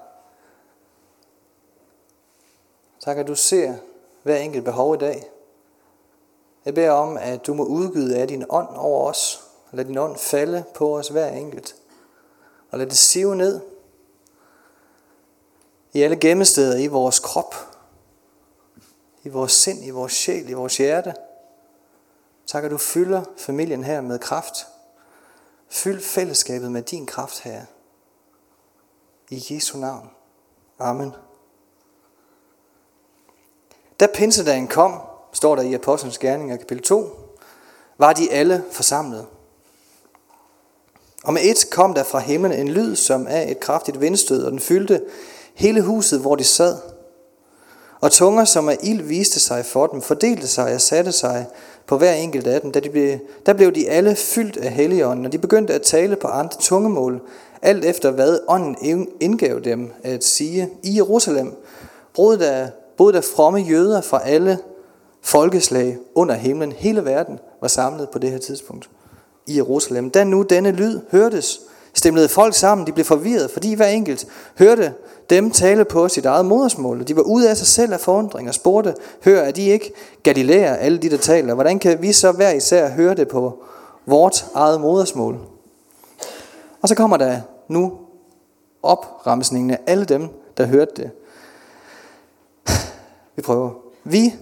Tak, 3.01 3.17
at 3.17 3.27
du 3.27 3.35
ser 3.35 3.75
hver 4.29 4.37
enkelt 4.37 4.65
behov 4.65 4.95
i 4.95 4.99
dag. 4.99 5.31
Jeg 6.65 6.75
beder 6.75 6.91
om, 6.91 7.17
at 7.17 7.47
du 7.47 7.55
må 7.55 7.65
udgyde 7.65 8.19
af 8.19 8.29
din 8.29 8.45
ånd 8.49 8.69
over 8.77 9.11
os. 9.11 9.45
Lad 9.73 9.85
din 9.85 9.99
ånd 9.99 10.17
falde 10.17 10.65
på 10.75 10.99
os 10.99 11.09
hver 11.09 11.29
enkelt. 11.29 11.77
Og 12.71 12.79
lad 12.79 12.87
det 12.87 12.97
sive 12.97 13.37
ned 13.37 13.61
i 15.93 16.03
alle 16.03 16.17
gemmesteder 16.17 16.79
i 16.79 16.87
vores 16.87 17.19
krop, 17.19 17.55
i 19.25 19.29
vores 19.29 19.53
sind, 19.53 19.85
i 19.85 19.91
vores 19.91 20.13
sjæl, 20.13 20.49
i 20.49 20.53
vores 20.53 20.77
hjerte. 20.77 21.15
Tak, 22.47 22.65
at 22.65 22.71
du 22.71 22.79
fylder 22.79 23.23
familien 23.37 23.85
her 23.85 24.01
med 24.01 24.19
kraft. 24.19 24.67
Fyld 25.69 26.01
fællesskabet 26.01 26.73
med 26.73 26.83
din 26.83 27.07
kraft, 27.07 27.41
her. 27.41 27.65
I 29.31 29.47
Jesu 29.51 29.79
navn. 29.79 30.11
Amen. 30.79 31.13
Da 34.01 34.07
pinsedagen 34.07 34.67
kom, 34.67 34.95
står 35.33 35.57
der 35.57 35.63
i 35.63 35.75
Apostlenes 35.75 36.19
Gerninger 36.19 36.57
kapitel 36.57 36.85
2, 36.85 37.07
var 37.99 38.13
de 38.13 38.33
alle 38.33 38.65
forsamlet. 38.71 39.27
Og 41.25 41.33
med 41.33 41.43
et 41.45 41.67
kom 41.71 41.95
der 41.95 42.03
fra 42.03 42.19
himlen 42.19 42.53
en 42.53 42.69
lyd 42.69 42.97
som 42.97 43.27
af 43.27 43.51
et 43.51 43.61
kraftigt 43.61 44.01
vindstød, 44.01 44.45
og 44.45 44.51
den 44.51 44.61
fyldte 44.61 45.01
hele 45.55 45.83
huset, 45.83 46.21
hvor 46.21 46.37
de 46.37 46.45
sad. 46.45 46.77
Og 48.01 48.13
tunger 48.13 48.45
som 48.45 48.69
af 48.69 48.79
ild 48.83 49.03
viste 49.03 49.41
sig 49.41 49.67
for 49.67 49.87
dem, 49.87 50.03
fordelte 50.03 50.49
sig 50.49 50.75
og 50.75 50.81
satte 50.81 51.13
sig 51.13 51.47
på 51.87 51.99
hver 51.99 52.13
enkelt 52.13 52.47
af 52.47 52.61
dem. 52.61 52.73
Da 52.73 52.81
de 52.81 52.91
blev, 52.91 53.19
der 53.47 53.53
blev 53.53 53.73
de 53.73 53.89
alle 53.89 54.17
fyldt 54.17 54.57
af 54.57 54.71
helligånden, 54.73 55.27
og 55.27 55.33
de 55.33 55.39
begyndte 55.39 55.75
at 55.75 55.83
tale 55.83 56.17
på 56.17 56.29
andre 56.29 56.61
tungemål, 56.61 57.21
alt 57.63 57.85
efter 57.85 58.11
hvad 58.11 58.39
ånden 58.49 59.09
indgav 59.21 59.61
dem 59.61 59.93
at 60.03 60.25
sige. 60.25 60.71
I 60.83 60.97
Jerusalem 60.97 61.57
brød 62.15 62.39
der, 62.39 62.69
boede 62.99 63.13
der 63.13 63.21
fromme 63.21 63.61
jøder 63.61 64.01
fra 64.01 64.29
alle 64.29 64.59
folkeslag 65.23 65.99
under 66.15 66.35
himlen. 66.35 66.73
Hele 66.73 67.05
verden 67.05 67.39
var 67.61 67.69
samlet 67.69 68.09
på 68.11 68.19
det 68.19 68.31
her 68.31 68.39
tidspunkt 68.39 68.91
i 69.47 69.57
Jerusalem. 69.57 70.11
Da 70.11 70.25
nu 70.25 70.43
denne 70.43 70.71
lyd 70.71 71.01
hørtes, 71.11 71.61
stemlede 71.95 72.29
folk 72.29 72.55
sammen, 72.55 72.87
de 72.87 72.93
blev 72.93 73.05
forvirret, 73.05 73.51
fordi 73.51 73.75
hver 73.75 73.87
enkelt 73.87 74.27
hørte 74.59 74.93
dem 75.31 75.51
tale 75.51 75.85
på 75.85 76.09
sit 76.09 76.25
eget 76.25 76.45
modersmål. 76.45 77.09
De 77.09 77.17
var 77.17 77.23
ude 77.23 77.51
af 77.51 77.57
sig 77.57 77.67
selv 77.67 77.93
af 77.93 78.01
forundring 78.01 78.49
og 78.49 78.55
spurgte, 78.55 78.95
hør, 79.25 79.41
er 79.41 79.51
de 79.51 79.67
ikke 79.67 79.93
galilæer, 80.23 80.75
alle 80.75 80.99
de 80.99 81.11
der 81.11 81.17
taler? 81.17 81.55
Hvordan 81.55 81.79
kan 81.79 82.03
vi 82.03 82.13
så 82.13 82.33
hver 82.33 82.51
især 82.51 82.91
høre 82.91 83.15
det 83.15 83.29
på 83.29 83.63
vort 84.07 84.47
eget 84.55 84.81
modersmål? 84.81 85.39
Og 86.83 86.89
så 86.89 86.95
kommer 86.95 87.17
der 87.17 87.41
nu 87.69 87.93
opremsningen 88.83 89.71
af 89.71 89.79
alle 89.87 90.05
dem, 90.05 90.29
der 90.57 90.67
hørte 90.67 90.93
det. 90.97 91.11
Vi 93.39 93.43
prøver. 93.43 93.71
Vi, 94.05 94.35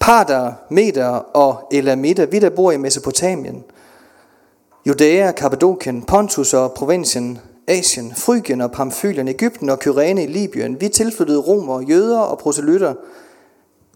Parter, 0.00 0.52
Meter 0.70 1.08
og 1.08 1.68
elamitter, 1.72 2.26
vi 2.26 2.38
der 2.38 2.50
bor 2.50 2.72
i 2.72 2.76
Mesopotamien, 2.76 3.64
Judæa, 4.86 5.32
Kappadokien, 5.32 6.02
Pontus 6.02 6.54
og 6.54 6.72
provinsen, 6.72 7.38
Asien, 7.66 8.12
Frygien 8.16 8.60
og 8.60 8.72
Pamfylien, 8.72 9.28
Ægypten 9.28 9.68
og 9.68 9.78
Kyrene 9.78 10.24
i 10.24 10.26
Libyen. 10.26 10.80
Vi 10.80 10.88
tilflyttede 10.88 11.38
romer, 11.38 11.80
jøder 11.80 12.20
og 12.20 12.38
proselytter, 12.38 12.94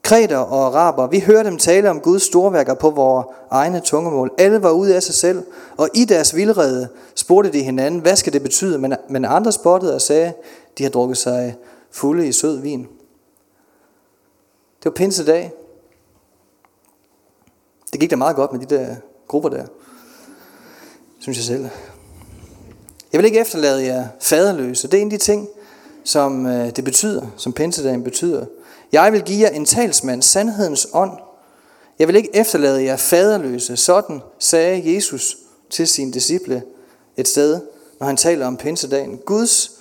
kreter 0.03 0.39
og 0.39 0.67
araber. 0.67 1.07
Vi 1.07 1.21
hørte 1.21 1.51
dem 1.51 1.59
tale 1.59 1.91
om 1.91 2.01
Guds 2.01 2.23
storværker 2.23 2.75
på 2.75 2.91
vores 2.91 3.27
egne 3.51 3.81
tungemål. 3.81 4.31
Alle 4.39 4.63
var 4.63 4.71
ude 4.71 4.97
af 4.97 5.03
sig 5.03 5.15
selv, 5.15 5.43
og 5.77 5.89
i 5.95 6.05
deres 6.05 6.37
vildrede 6.37 6.89
spurgte 7.15 7.53
de 7.53 7.63
hinanden, 7.63 8.01
hvad 8.01 8.17
skal 8.17 8.33
det 8.33 8.43
betyde? 8.43 8.79
Men, 8.79 8.95
men 9.09 9.25
andre 9.25 9.53
spottede 9.53 9.95
og 9.95 10.01
sagde, 10.01 10.33
de 10.79 10.83
har 10.83 10.91
drukket 10.91 11.19
sig 11.19 11.55
fulde 11.91 12.27
i 12.27 12.33
sød 12.33 12.61
vin. 12.61 12.87
Det 14.79 14.85
var 14.85 14.91
pinsedag. 14.91 15.53
Det 17.93 18.01
gik 18.01 18.11
da 18.11 18.17
meget 18.17 18.37
godt 18.37 18.53
med 18.53 18.61
de 18.61 18.77
der 18.77 18.97
grupper 19.29 19.49
der, 19.49 19.67
synes 21.19 21.39
jeg 21.39 21.45
selv. 21.45 21.69
Jeg 23.13 23.19
vil 23.19 23.25
ikke 23.25 23.41
efterlade 23.41 23.85
jer 23.85 24.09
faderløse. 24.21 24.89
Det 24.89 24.97
er 24.97 25.03
en 25.03 25.13
af 25.13 25.19
de 25.19 25.25
ting, 25.25 25.49
som 26.05 26.47
øh, 26.47 26.77
det 26.77 26.85
betyder, 26.85 27.27
som 27.37 27.53
pinsedagen 27.53 28.05
betyder. 28.05 28.47
Jeg 28.93 29.13
vil 29.13 29.23
give 29.23 29.41
jer 29.41 29.49
en 29.49 29.65
talsmand, 29.65 30.23
sandhedens 30.23 30.89
ånd. 30.93 31.19
Jeg 31.99 32.09
vil 32.09 32.17
ikke 32.17 32.37
efterlade 32.37 32.85
jer 32.85 32.97
faderløse. 32.97 33.77
Sådan 33.77 34.21
sagde 34.39 34.95
Jesus 34.95 35.37
til 35.71 35.89
sine 35.89 36.13
disciple 36.13 36.63
et 37.17 37.29
sted, 37.29 37.61
når 38.01 38.07
han 38.07 38.17
taler 38.17 38.47
om 38.47 38.57
pinsedagen. 38.57 39.19
Guds 39.19 39.76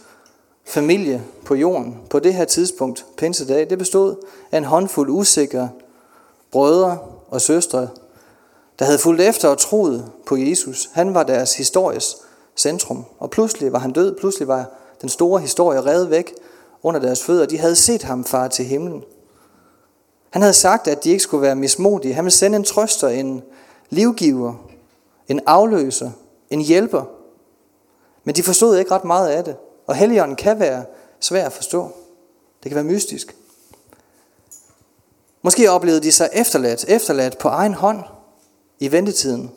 familie 0.65 1.23
på 1.45 1.55
jorden 1.55 1.97
på 2.09 2.19
det 2.19 2.33
her 2.33 2.45
tidspunkt, 2.45 3.05
pinsedag, 3.17 3.69
det 3.69 3.77
bestod 3.77 4.15
af 4.51 4.57
en 4.57 4.63
håndfuld 4.63 5.09
usikre 5.09 5.69
brødre 6.51 6.97
og 7.29 7.41
søstre, 7.41 7.89
der 8.79 8.85
havde 8.85 8.97
fulgt 8.97 9.21
efter 9.21 9.49
og 9.49 9.57
troet 9.57 10.11
på 10.25 10.35
Jesus. 10.35 10.89
Han 10.93 11.13
var 11.13 11.23
deres 11.23 11.57
historisk 11.57 12.07
centrum. 12.55 13.05
Og 13.19 13.29
pludselig 13.29 13.73
var 13.73 13.79
han 13.79 13.91
død. 13.91 14.17
Pludselig 14.19 14.47
var 14.47 14.65
den 15.01 15.09
store 15.09 15.41
historie 15.41 15.81
revet 15.81 16.09
væk 16.09 16.33
under 16.83 16.99
deres 16.99 17.23
fødder. 17.23 17.45
De 17.45 17.57
havde 17.57 17.75
set 17.75 18.03
ham 18.03 18.23
far 18.23 18.47
til 18.47 18.65
himlen. 18.65 19.03
Han 20.29 20.41
havde 20.41 20.53
sagt, 20.53 20.87
at 20.87 21.03
de 21.03 21.09
ikke 21.09 21.23
skulle 21.23 21.41
være 21.41 21.55
mismodige. 21.55 22.13
Han 22.13 22.25
ville 22.25 22.35
sende 22.35 22.55
en 22.55 22.63
trøster, 22.63 23.07
en 23.07 23.43
livgiver, 23.89 24.53
en 25.27 25.39
afløser, 25.45 26.11
en 26.49 26.61
hjælper. 26.61 27.03
Men 28.23 28.35
de 28.35 28.43
forstod 28.43 28.77
ikke 28.77 28.91
ret 28.91 29.03
meget 29.03 29.27
af 29.27 29.43
det. 29.43 29.55
Og 29.87 29.95
Helligånden 29.95 30.35
kan 30.35 30.59
være 30.59 30.85
svær 31.19 31.45
at 31.45 31.53
forstå. 31.53 31.91
Det 32.63 32.69
kan 32.69 32.75
være 32.75 32.83
mystisk. 32.83 33.35
Måske 35.41 35.71
oplevede 35.71 36.01
de 36.01 36.11
sig 36.11 36.29
efterladt, 36.33 36.85
efterladt 36.87 37.37
på 37.37 37.47
egen 37.47 37.73
hånd 37.73 38.03
i 38.79 38.91
ventetiden. 38.91 39.51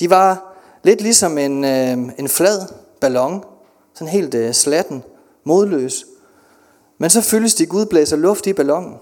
De 0.00 0.10
var 0.10 0.56
lidt 0.82 1.00
ligesom 1.00 1.38
en, 1.38 1.64
øh, 1.64 1.98
en 2.18 2.28
flad 2.28 2.66
ballon, 3.00 3.44
sådan 3.94 4.12
helt 4.12 4.34
øh, 4.34 4.54
slatten, 4.54 5.02
modløs. 5.44 6.06
Men 6.98 7.10
så 7.10 7.20
fyldes 7.20 7.54
de, 7.54 7.66
Gud 7.66 7.86
blæser 7.86 8.16
luft 8.16 8.46
i 8.46 8.52
ballonen. 8.52 8.94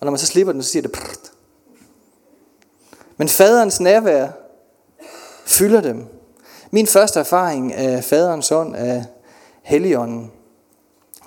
Og 0.00 0.04
når 0.06 0.10
man 0.10 0.18
så 0.18 0.26
slipper 0.26 0.52
den, 0.52 0.62
så 0.62 0.70
siger 0.70 0.82
det 0.82 0.92
prrrt. 0.92 1.32
Men 3.16 3.28
faderens 3.28 3.80
nærvær 3.80 4.28
fylder 5.44 5.80
dem. 5.80 6.21
Min 6.74 6.86
første 6.86 7.20
erfaring 7.20 7.74
af 7.74 8.04
faderens 8.04 8.52
ånd 8.52 8.76
af 8.76 9.04
Helligånden 9.62 10.32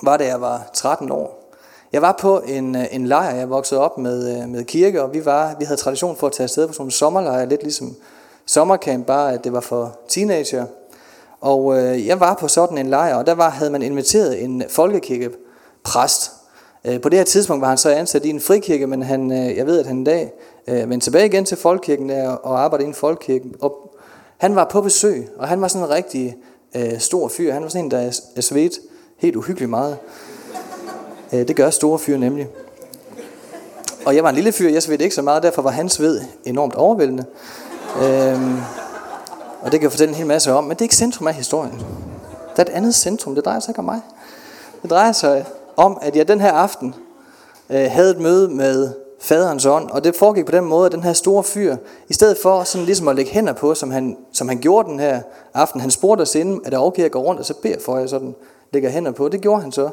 var, 0.04 0.18
da 0.18 0.26
jeg 0.26 0.42
var 0.42 0.70
13 0.74 1.12
år. 1.12 1.54
Jeg 1.94 2.02
var 2.02 2.18
på 2.20 2.40
en, 2.40 2.76
en 2.92 3.08
lejr, 3.08 3.36
jeg 3.36 3.50
voksede 3.50 3.82
op 3.82 3.98
med, 3.98 4.38
øh, 4.38 4.50
med 4.50 4.64
kirke, 4.64 5.04
og 5.04 5.14
vi, 5.14 5.26
var, 5.26 5.56
vi 5.60 5.66
havde 5.66 5.80
tradition 5.80 6.16
for 6.16 6.28
at 6.28 6.34
tage 6.34 6.44
afsted 6.46 6.68
på 6.68 6.74
sådan 6.74 6.88
en 6.88 6.92
sommerlejr, 6.92 7.46
lidt 7.46 7.64
ligesom 7.64 7.96
sommercamp, 8.46 9.06
bare 9.06 9.34
at 9.34 9.44
det 9.44 9.54
var 9.54 9.60
for 9.60 10.00
teenager. 10.08 10.66
Og 11.42 11.78
øh, 11.78 12.08
jeg 12.08 12.20
var 12.20 12.34
på 12.34 12.48
sådan 12.48 12.78
en 12.78 12.88
lejr, 12.88 13.16
og 13.16 13.28
der 13.28 13.34
var, 13.36 13.50
havde 13.50 13.72
man 13.72 13.82
inviteret 13.82 14.44
en 14.44 14.64
folkekirkepræst. 14.70 16.32
Øh, 16.86 17.02
på 17.02 17.10
det 17.10 17.20
her 17.20 17.26
tidspunkt 17.26 17.62
var 17.62 17.70
han 17.70 17.78
så 17.78 17.90
ansat 17.90 18.26
i 18.26 18.30
en 18.30 18.42
frikirke, 18.42 18.88
men 18.88 19.04
han, 19.04 19.32
øh, 19.32 19.58
jeg 19.58 19.66
ved, 19.66 19.80
at 19.80 19.86
han 19.86 19.98
en 19.98 20.04
dag 20.04 20.32
øh, 20.68 20.90
vendte 20.90 21.06
tilbage 21.06 21.26
igen 21.26 21.46
til 21.46 21.58
folkekirken 21.58 22.10
der, 22.10 22.30
og 22.30 22.60
arbejdede 22.60 22.86
i 22.86 22.90
en 22.90 22.94
folkekirke. 22.94 23.46
Og 23.62 23.95
han 24.46 24.56
var 24.56 24.66
på 24.66 24.82
besøg, 24.82 25.30
og 25.38 25.48
han 25.48 25.62
var 25.62 25.68
sådan 25.68 25.88
en 25.88 25.90
rigtig 25.90 26.38
øh, 26.76 27.00
stor 27.00 27.28
fyr. 27.28 27.54
Han 27.54 27.64
var 27.64 27.70
sådan 27.70 27.86
en, 27.86 27.92
der 27.92 28.12
er 28.36 28.42
svedt 28.42 28.74
helt 29.18 29.36
uhyggeligt 29.36 29.70
meget. 29.70 29.98
Øh, 31.34 31.48
det 31.48 31.56
gør 31.56 31.70
store 31.70 32.00
fyre 32.00 32.18
nemlig. 32.18 32.48
Og 34.06 34.16
jeg 34.16 34.24
var 34.24 34.30
en 34.30 34.36
lille 34.36 34.52
fyr, 34.52 34.70
jeg 34.70 34.84
svedte 34.84 35.04
ikke 35.04 35.16
så 35.16 35.22
meget, 35.22 35.44
derfor 35.44 35.62
var 35.62 35.70
hans 35.70 35.94
sved 35.94 36.22
enormt 36.44 36.76
overvældende. 36.76 37.26
Øhm, 38.04 38.58
og 39.62 39.72
det 39.72 39.72
kan 39.72 39.82
jeg 39.82 39.92
fortælle 39.92 40.10
en 40.10 40.16
hel 40.16 40.28
masse 40.28 40.54
om, 40.54 40.64
men 40.64 40.72
det 40.72 40.82
er 40.82 40.86
ikke 40.86 40.96
centrum 40.96 41.28
af 41.28 41.34
historien. 41.34 41.82
Der 42.56 42.64
er 42.64 42.70
et 42.70 42.70
andet 42.70 42.96
centrum, 42.96 43.36
det 43.36 43.46
drejer 43.46 43.60
sig 43.60 43.70
ikke 43.70 43.80
om 43.80 43.86
mig. 43.86 44.02
Det 44.82 44.90
drejer 44.90 45.12
sig 45.12 45.46
om, 45.78 45.98
at 46.02 46.16
jeg 46.16 46.28
den 46.28 46.42
her 46.42 46.52
aften 46.52 46.96
øh, 47.70 47.92
havde 47.92 48.12
et 48.12 48.20
møde 48.20 48.50
med 48.50 49.05
faderens 49.20 49.66
ånd, 49.66 49.90
og 49.90 50.04
det 50.04 50.16
foregik 50.16 50.46
på 50.46 50.52
den 50.52 50.66
måde, 50.66 50.86
at 50.86 50.92
den 50.92 51.04
her 51.04 51.14
store 51.14 51.44
fyr, 51.44 51.76
i 52.10 52.14
stedet 52.14 52.38
for 52.38 52.64
sådan 52.64 52.86
ligesom 52.86 53.08
at 53.08 53.16
lægge 53.16 53.32
hænder 53.32 53.54
på, 53.54 53.76
som 53.76 53.92
han, 53.92 54.18
som 54.32 54.48
han 54.48 54.58
gjorde 54.58 54.90
den 54.90 55.00
her 55.00 55.22
aften, 55.54 55.82
han 55.82 55.92
spurgte 55.92 56.22
os 56.22 56.36
inden, 56.36 56.62
at 56.66 56.72
der 56.72 56.80
okay, 56.80 57.04
jeg 57.04 57.12
går 57.12 57.22
rundt, 57.22 57.40
og 57.40 57.46
så 57.46 57.54
beder 57.54 57.80
for, 57.86 57.96
at 57.96 58.02
jeg 58.02 58.10
sådan 58.10 58.36
lægger 58.74 58.90
hænder 58.90 59.12
på. 59.12 59.30
Det 59.30 59.42
gjorde 59.42 59.62
han 59.62 59.72
så. 59.72 59.90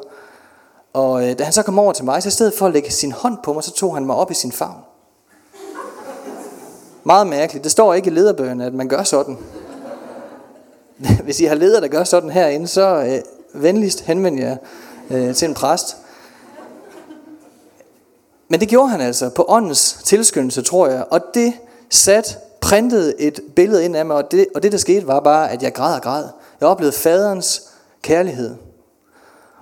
Og 0.92 1.28
øh, 1.28 1.38
da 1.38 1.44
han 1.44 1.52
så 1.52 1.62
kom 1.62 1.78
over 1.78 1.92
til 1.92 2.04
mig, 2.04 2.22
så 2.22 2.28
i 2.28 2.32
stedet 2.32 2.54
for 2.54 2.66
at 2.66 2.72
lægge 2.72 2.90
sin 2.90 3.12
hånd 3.12 3.38
på 3.44 3.52
mig, 3.52 3.64
så 3.64 3.72
tog 3.72 3.94
han 3.94 4.06
mig 4.06 4.16
op 4.16 4.30
i 4.30 4.34
sin 4.34 4.52
favn. 4.52 4.76
Meget 7.04 7.26
mærkeligt. 7.26 7.64
Det 7.64 7.72
står 7.72 7.94
ikke 7.94 8.10
i 8.10 8.14
lederbøgerne, 8.14 8.66
at 8.66 8.74
man 8.74 8.88
gør 8.88 9.02
sådan. 9.02 9.38
Hvis 11.24 11.40
I 11.40 11.44
har 11.44 11.54
ledere, 11.54 11.80
der 11.80 11.88
gør 11.88 12.04
sådan 12.04 12.30
herinde, 12.30 12.66
så 12.66 13.02
øh, 13.02 13.62
venligst 13.62 14.00
henvend 14.00 14.40
jer 14.40 14.56
øh, 15.10 15.34
til 15.34 15.48
en 15.48 15.54
præst. 15.54 15.96
Men 18.52 18.60
det 18.60 18.68
gjorde 18.68 18.88
han 18.88 19.00
altså 19.00 19.28
på 19.28 19.44
åndens 19.48 19.98
tilskyndelse, 20.04 20.62
tror 20.62 20.86
jeg. 20.86 21.04
Og 21.10 21.20
det 21.34 21.52
sat, 21.90 22.38
printede 22.60 23.20
et 23.20 23.40
billede 23.56 23.84
ind 23.84 23.96
af 23.96 24.06
mig, 24.06 24.16
og 24.16 24.30
det, 24.30 24.46
og 24.54 24.62
det 24.62 24.72
der 24.72 24.78
skete 24.78 25.06
var 25.06 25.20
bare, 25.20 25.50
at 25.50 25.62
jeg 25.62 25.74
græd 25.74 25.94
og 25.94 26.02
græd. 26.02 26.24
Jeg 26.60 26.68
oplevede 26.68 26.96
faderens 26.96 27.62
kærlighed. 28.02 28.54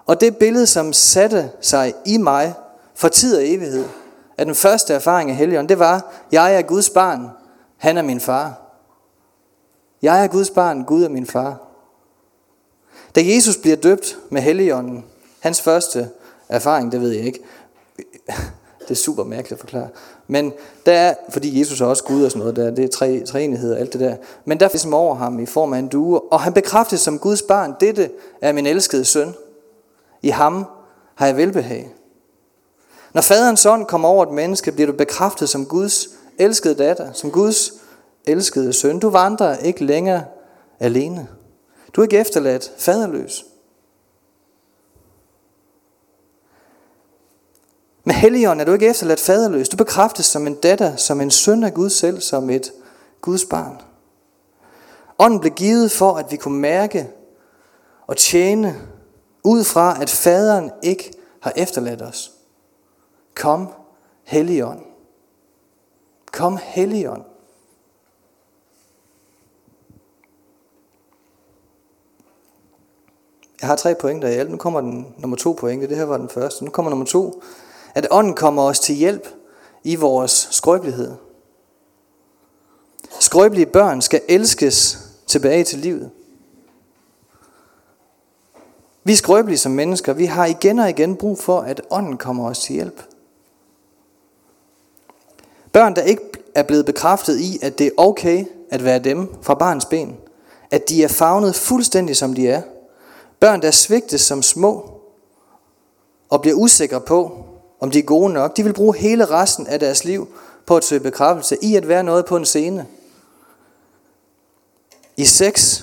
Og 0.06 0.20
det 0.20 0.36
billede, 0.36 0.66
som 0.66 0.92
satte 0.92 1.50
sig 1.60 1.94
i 2.06 2.16
mig 2.16 2.54
for 2.94 3.08
tid 3.08 3.36
og 3.36 3.48
evighed, 3.48 3.84
af 4.38 4.44
den 4.44 4.54
første 4.54 4.94
erfaring 4.94 5.30
af 5.30 5.36
Helligånden, 5.36 5.68
det 5.68 5.78
var, 5.78 6.12
jeg 6.32 6.54
er 6.54 6.62
Guds 6.62 6.90
barn, 6.90 7.28
han 7.76 7.98
er 7.98 8.02
min 8.02 8.20
far. 8.20 8.60
Jeg 10.02 10.24
er 10.24 10.26
Guds 10.26 10.50
barn, 10.50 10.84
Gud 10.84 11.04
er 11.04 11.08
min 11.08 11.26
far. 11.26 11.58
Da 13.14 13.20
Jesus 13.24 13.56
bliver 13.56 13.76
døbt 13.76 14.18
med 14.30 14.42
Helligånden, 14.42 15.04
hans 15.40 15.60
første 15.60 16.10
erfaring, 16.48 16.92
det 16.92 17.00
ved 17.00 17.10
jeg 17.10 17.24
ikke. 17.24 17.40
Det 18.90 18.96
er 18.96 19.00
super 19.00 19.24
mærkeligt 19.24 19.52
at 19.52 19.58
forklare. 19.58 19.88
Men 20.28 20.52
der 20.86 20.92
er, 20.92 21.14
fordi 21.28 21.60
Jesus 21.60 21.80
er 21.80 21.86
også 21.86 22.04
Gud 22.04 22.24
og 22.24 22.30
sådan 22.30 22.40
noget 22.40 22.56
der, 22.56 22.70
det 22.70 22.84
er 22.84 22.88
tre, 22.88 23.22
treenighed 23.26 23.72
og 23.72 23.80
alt 23.80 23.92
det 23.92 24.00
der. 24.00 24.16
Men 24.44 24.60
der 24.60 24.66
er 24.66 24.70
ligesom 24.70 24.94
over 24.94 25.14
ham 25.14 25.38
i 25.38 25.46
form 25.46 25.72
af 25.72 25.78
en 25.78 25.88
due, 25.88 26.20
og 26.32 26.40
han 26.40 26.52
bekræftes 26.52 27.00
som 27.00 27.18
Guds 27.18 27.42
barn, 27.42 27.74
dette 27.80 28.10
er 28.40 28.52
min 28.52 28.66
elskede 28.66 29.04
søn. 29.04 29.34
I 30.22 30.28
ham 30.28 30.64
har 31.14 31.26
jeg 31.26 31.36
velbehag. 31.36 31.90
Når 33.14 33.20
faderens 33.20 33.66
ånd 33.66 33.86
kommer 33.86 34.08
over 34.08 34.26
et 34.26 34.32
menneske, 34.32 34.72
bliver 34.72 34.86
du 34.86 34.96
bekræftet 34.96 35.48
som 35.48 35.66
Guds 35.66 36.08
elskede 36.38 36.74
datter, 36.74 37.12
som 37.12 37.30
Guds 37.30 37.72
elskede 38.26 38.72
søn. 38.72 38.98
Du 38.98 39.08
vandrer 39.10 39.56
ikke 39.56 39.84
længere 39.84 40.24
alene. 40.80 41.28
Du 41.92 42.00
er 42.00 42.04
ikke 42.04 42.18
efterladt 42.18 42.72
faderløs. 42.78 43.44
Med 48.04 48.14
Helligånden 48.14 48.60
er 48.60 48.64
du 48.64 48.72
ikke 48.72 48.88
efterladt 48.88 49.20
faderløs. 49.20 49.68
Du 49.68 49.76
bekræftes 49.76 50.26
som 50.26 50.46
en 50.46 50.54
datter, 50.54 50.96
som 50.96 51.20
en 51.20 51.30
søn 51.30 51.64
af 51.64 51.74
Gud 51.74 51.90
selv, 51.90 52.20
som 52.20 52.50
et 52.50 52.72
Guds 53.20 53.44
barn. 53.44 53.80
Ånden 55.18 55.40
blev 55.40 55.52
givet 55.52 55.90
for, 55.90 56.12
at 56.12 56.26
vi 56.30 56.36
kunne 56.36 56.58
mærke 56.58 57.10
og 58.06 58.16
tjene 58.16 58.80
ud 59.44 59.64
fra, 59.64 60.02
at 60.02 60.10
faderen 60.10 60.70
ikke 60.82 61.12
har 61.40 61.52
efterladt 61.56 62.02
os. 62.02 62.32
Kom, 63.34 63.68
Helligånd. 64.24 64.80
Kom, 66.32 66.58
Helligånd. 66.62 67.22
Jeg 73.60 73.68
har 73.68 73.76
tre 73.76 73.94
pointer 73.94 74.28
i 74.28 74.34
alt. 74.34 74.50
Nu 74.50 74.56
kommer 74.56 74.80
den 74.80 75.14
nummer 75.18 75.36
to 75.36 75.52
pointe. 75.52 75.88
Det 75.88 75.96
her 75.96 76.04
var 76.04 76.16
den 76.16 76.28
første. 76.28 76.64
Nu 76.64 76.70
kommer 76.70 76.90
nummer 76.90 77.06
to. 77.06 77.42
At 77.94 78.06
ånden 78.10 78.34
kommer 78.34 78.62
os 78.62 78.80
til 78.80 78.94
hjælp 78.94 79.28
i 79.84 79.96
vores 79.96 80.48
skrøbelighed. 80.50 81.14
Skrøbelige 83.20 83.66
børn 83.66 84.02
skal 84.02 84.20
elskes 84.28 84.98
tilbage 85.26 85.64
til 85.64 85.78
livet. 85.78 86.10
Vi 89.04 89.12
er 89.12 89.16
skrøbelige 89.16 89.58
som 89.58 89.72
mennesker. 89.72 90.12
Vi 90.12 90.24
har 90.24 90.46
igen 90.46 90.78
og 90.78 90.90
igen 90.90 91.16
brug 91.16 91.38
for, 91.38 91.60
at 91.60 91.80
ånden 91.90 92.16
kommer 92.16 92.48
os 92.48 92.58
til 92.58 92.74
hjælp. 92.74 93.02
Børn, 95.72 95.96
der 95.96 96.02
ikke 96.02 96.22
er 96.54 96.62
blevet 96.62 96.86
bekræftet 96.86 97.40
i, 97.40 97.58
at 97.62 97.78
det 97.78 97.86
er 97.86 97.90
okay 97.96 98.44
at 98.70 98.84
være 98.84 98.98
dem 98.98 99.34
fra 99.42 99.54
barns 99.54 99.84
ben. 99.84 100.16
At 100.70 100.88
de 100.88 101.04
er 101.04 101.08
fagnet 101.08 101.54
fuldstændig 101.54 102.16
som 102.16 102.34
de 102.34 102.48
er. 102.48 102.62
Børn, 103.40 103.62
der 103.62 103.70
svigtes 103.70 104.20
som 104.20 104.42
små 104.42 105.00
og 106.28 106.42
bliver 106.42 106.56
usikre 106.56 107.00
på, 107.00 107.44
om 107.80 107.90
de 107.90 107.98
er 107.98 108.02
gode 108.02 108.32
nok. 108.32 108.56
De 108.56 108.64
vil 108.64 108.72
bruge 108.72 108.96
hele 108.96 109.24
resten 109.24 109.66
af 109.66 109.80
deres 109.80 110.04
liv 110.04 110.28
på 110.66 110.76
at 110.76 110.84
søge 110.84 111.00
bekræftelse 111.00 111.58
i 111.62 111.76
at 111.76 111.88
være 111.88 112.04
noget 112.04 112.26
på 112.26 112.36
en 112.36 112.44
scene. 112.44 112.86
I 115.16 115.24
sex, 115.24 115.82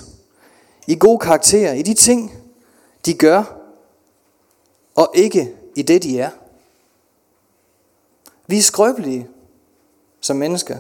i 0.88 0.96
gode 1.00 1.20
karakterer, 1.20 1.74
i 1.74 1.82
de 1.82 1.94
ting, 1.94 2.34
de 3.06 3.14
gør, 3.14 3.44
og 4.96 5.12
ikke 5.14 5.54
i 5.76 5.82
det, 5.82 6.04
de 6.04 6.20
er. 6.20 6.30
Vi 8.48 8.58
er 8.58 8.62
skrøbelige 8.62 9.28
som 10.22 10.38
mennesker. 10.38 10.78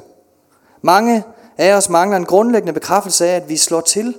Mange 0.81 1.24
af 1.57 1.74
os 1.74 1.89
mangler 1.89 2.17
en 2.17 2.25
grundlæggende 2.25 2.74
bekræftelse 2.74 3.27
af, 3.27 3.36
at 3.36 3.50
vi 3.50 3.57
slår 3.57 3.81
til. 3.81 4.17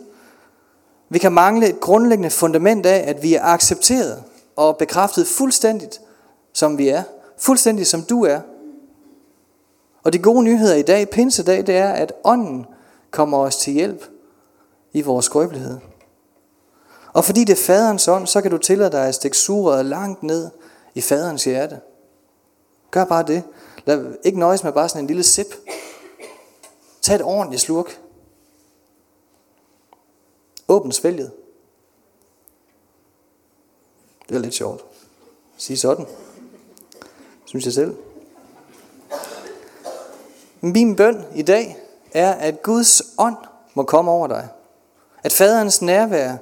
Vi 1.09 1.19
kan 1.19 1.33
mangle 1.33 1.69
et 1.69 1.81
grundlæggende 1.81 2.31
fundament 2.31 2.87
af, 2.87 3.05
at 3.11 3.23
vi 3.23 3.35
er 3.35 3.43
accepteret 3.43 4.23
og 4.57 4.77
bekræftet 4.77 5.27
fuldstændigt, 5.27 6.01
som 6.53 6.79
vi 6.79 6.89
er. 6.89 7.03
Fuldstændig 7.39 7.87
som 7.87 8.03
du 8.03 8.25
er. 8.25 8.41
Og 10.03 10.13
de 10.13 10.19
gode 10.19 10.43
nyheder 10.43 10.75
i 10.75 10.83
dag, 10.83 11.11
pinsedag, 11.11 11.67
det 11.67 11.77
er, 11.77 11.93
at 11.93 12.13
ånden 12.25 12.67
kommer 13.11 13.39
os 13.39 13.57
til 13.57 13.73
hjælp 13.73 14.05
i 14.93 15.03
vores 15.03 15.25
skrøbelighed. 15.25 15.79
Og 17.13 17.25
fordi 17.25 17.45
det 17.45 17.53
er 17.53 17.63
faderens 17.67 18.09
ånd, 18.09 18.27
så 18.27 18.41
kan 18.41 18.51
du 18.51 18.59
tillade 18.59 18.93
dig 18.93 19.09
at 19.09 19.15
stikke 19.15 19.37
suret 19.37 19.85
langt 19.87 20.23
ned 20.23 20.51
i 20.95 21.01
faderens 21.01 21.45
hjerte. 21.45 21.81
Gør 22.91 23.05
bare 23.05 23.23
det. 23.27 23.43
Lad 23.85 24.15
ikke 24.25 24.39
nøjes 24.39 24.65
med 24.65 24.73
bare 24.73 24.89
sådan 24.89 25.03
en 25.03 25.07
lille 25.07 25.23
sip. 25.23 25.47
Tag 27.03 27.15
et 27.15 27.23
ordentligt 27.23 27.63
slurk. 27.63 28.01
Åbn 30.69 30.93
svælget. 30.93 31.33
Det 34.29 34.37
er 34.37 34.41
lidt 34.41 34.55
sjovt. 34.55 34.85
Sige 35.57 35.77
sådan. 35.77 36.07
Synes 37.49 37.65
jeg 37.65 37.73
selv. 37.73 37.95
Min 40.61 40.97
bøn 40.97 41.25
i 41.35 41.43
dag 41.43 41.77
er, 42.13 42.33
at 42.33 42.63
Guds 42.63 43.03
ånd 43.19 43.37
må 43.75 43.83
komme 43.83 44.11
over 44.11 44.27
dig. 44.27 44.49
At 45.23 45.33
faderens 45.33 45.83
nærvær 45.83 46.37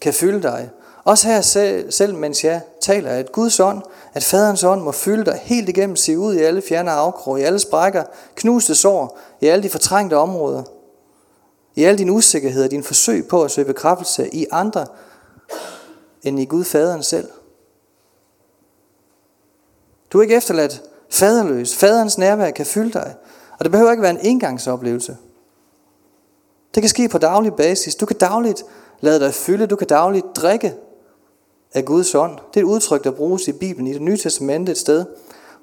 kan 0.00 0.12
fylde 0.12 0.42
dig. 0.42 0.70
Også 1.04 1.28
her 1.28 1.40
selv, 1.40 1.92
selv 1.92 2.14
mens 2.14 2.44
jeg 2.44 2.60
taler, 2.80 3.10
at 3.10 3.32
Guds 3.32 3.60
ånd, 3.60 3.82
at 4.14 4.24
faderens 4.24 4.64
ånd 4.64 4.82
må 4.82 4.92
fylde 4.92 5.24
dig 5.24 5.40
helt 5.42 5.68
igennem, 5.68 5.96
se 5.96 6.18
ud 6.18 6.34
i 6.34 6.38
alle 6.38 6.62
fjerne 6.62 6.90
afkrog, 6.90 7.40
i 7.40 7.42
alle 7.42 7.58
sprækker, 7.58 8.04
knuste 8.34 8.74
sår, 8.74 9.18
i 9.40 9.46
alle 9.46 9.62
de 9.62 9.70
fortrængte 9.70 10.16
områder. 10.16 10.62
I 11.74 11.84
alle 11.84 11.98
dine 11.98 12.12
usikkerheder, 12.12 12.68
din 12.68 12.84
forsøg 12.84 13.28
på 13.28 13.42
at 13.42 13.50
søge 13.50 13.64
bekræftelse 13.64 14.34
i 14.34 14.46
andre, 14.50 14.86
end 16.22 16.40
i 16.40 16.44
Gud 16.44 16.64
faderen 16.64 17.02
selv. 17.02 17.28
Du 20.12 20.18
er 20.18 20.22
ikke 20.22 20.34
efterladt 20.34 20.82
faderløs. 21.10 21.76
Faderens 21.76 22.18
nærvær 22.18 22.50
kan 22.50 22.66
fylde 22.66 22.92
dig. 22.92 23.14
Og 23.58 23.64
det 23.64 23.72
behøver 23.72 23.90
ikke 23.90 24.02
være 24.02 24.10
en 24.10 24.26
engangsoplevelse. 24.26 25.16
Det 26.74 26.82
kan 26.82 26.90
ske 26.90 27.08
på 27.08 27.18
daglig 27.18 27.54
basis. 27.54 27.94
Du 27.94 28.06
kan 28.06 28.16
dagligt 28.16 28.64
lade 29.00 29.20
dig 29.20 29.34
fylde. 29.34 29.66
Du 29.66 29.76
kan 29.76 29.86
dagligt 29.86 30.26
drikke 30.36 30.74
af 31.74 31.84
Guds 31.84 32.14
ånd. 32.14 32.38
Det 32.54 32.60
er 32.60 32.64
et 32.64 32.70
udtryk, 32.70 33.04
der 33.04 33.10
bruges 33.10 33.48
i 33.48 33.52
Bibelen, 33.52 33.86
i 33.86 33.92
det 33.92 34.02
nye 34.02 34.16
testamente 34.16 34.72
et 34.72 34.78
sted, 34.78 35.06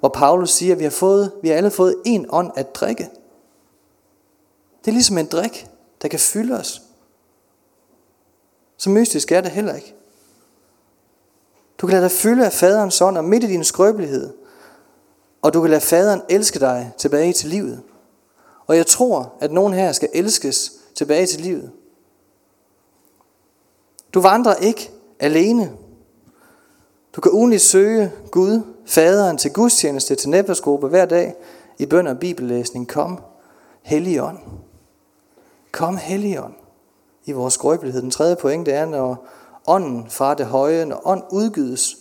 hvor 0.00 0.08
Paulus 0.08 0.50
siger, 0.50 0.72
at 0.72 0.78
vi 0.78 0.84
har, 0.84 0.90
fået, 0.90 1.32
vi 1.42 1.48
har 1.48 1.56
alle 1.56 1.70
fået 1.70 1.96
en 2.04 2.26
ånd 2.28 2.50
at 2.56 2.74
drikke. 2.74 3.08
Det 4.80 4.90
er 4.90 4.92
ligesom 4.92 5.18
en 5.18 5.26
drik, 5.26 5.70
der 6.02 6.08
kan 6.08 6.20
fylde 6.20 6.54
os. 6.54 6.82
Så 8.76 8.90
mystisk 8.90 9.32
er 9.32 9.40
det 9.40 9.50
heller 9.50 9.74
ikke. 9.74 9.94
Du 11.78 11.86
kan 11.86 11.94
lade 11.94 12.02
dig 12.02 12.10
fylde 12.10 12.46
af 12.46 12.52
faderens 12.52 13.00
ånd, 13.00 13.18
og 13.18 13.24
midt 13.24 13.44
i 13.44 13.46
din 13.46 13.64
skrøbelighed, 13.64 14.34
og 15.42 15.54
du 15.54 15.60
kan 15.60 15.70
lade 15.70 15.80
faderen 15.80 16.22
elske 16.28 16.58
dig 16.60 16.92
tilbage 16.98 17.32
til 17.32 17.48
livet. 17.48 17.82
Og 18.66 18.76
jeg 18.76 18.86
tror, 18.86 19.32
at 19.40 19.52
nogen 19.52 19.72
her 19.72 19.92
skal 19.92 20.08
elskes 20.14 20.72
tilbage 20.94 21.26
til 21.26 21.40
livet. 21.40 21.70
Du 24.14 24.20
vandrer 24.20 24.54
ikke 24.54 24.90
alene. 25.20 25.72
Du 27.16 27.20
kan 27.20 27.32
ugenligt 27.32 27.62
søge 27.62 28.12
Gud, 28.30 28.60
faderen 28.86 29.38
til 29.38 29.52
gudstjeneste, 29.52 30.14
til 30.14 30.30
netværksgruppe 30.30 30.88
hver 30.88 31.04
dag 31.04 31.34
i 31.78 31.86
bøn 31.86 32.06
og 32.06 32.18
bibellæsning. 32.18 32.88
Kom, 32.88 33.20
Helligånd. 33.82 34.38
Kom, 35.72 35.96
Helligånd 35.96 36.54
i 37.24 37.32
vores 37.32 37.54
skrøbelighed. 37.54 38.02
Den 38.02 38.10
tredje 38.10 38.36
pointe 38.36 38.72
er, 38.72 38.86
når 38.86 39.26
ånden 39.68 40.10
fra 40.10 40.34
det 40.34 40.46
høje, 40.46 40.84
når 40.84 41.02
ånd 41.04 41.22
udgydes, 41.30 41.96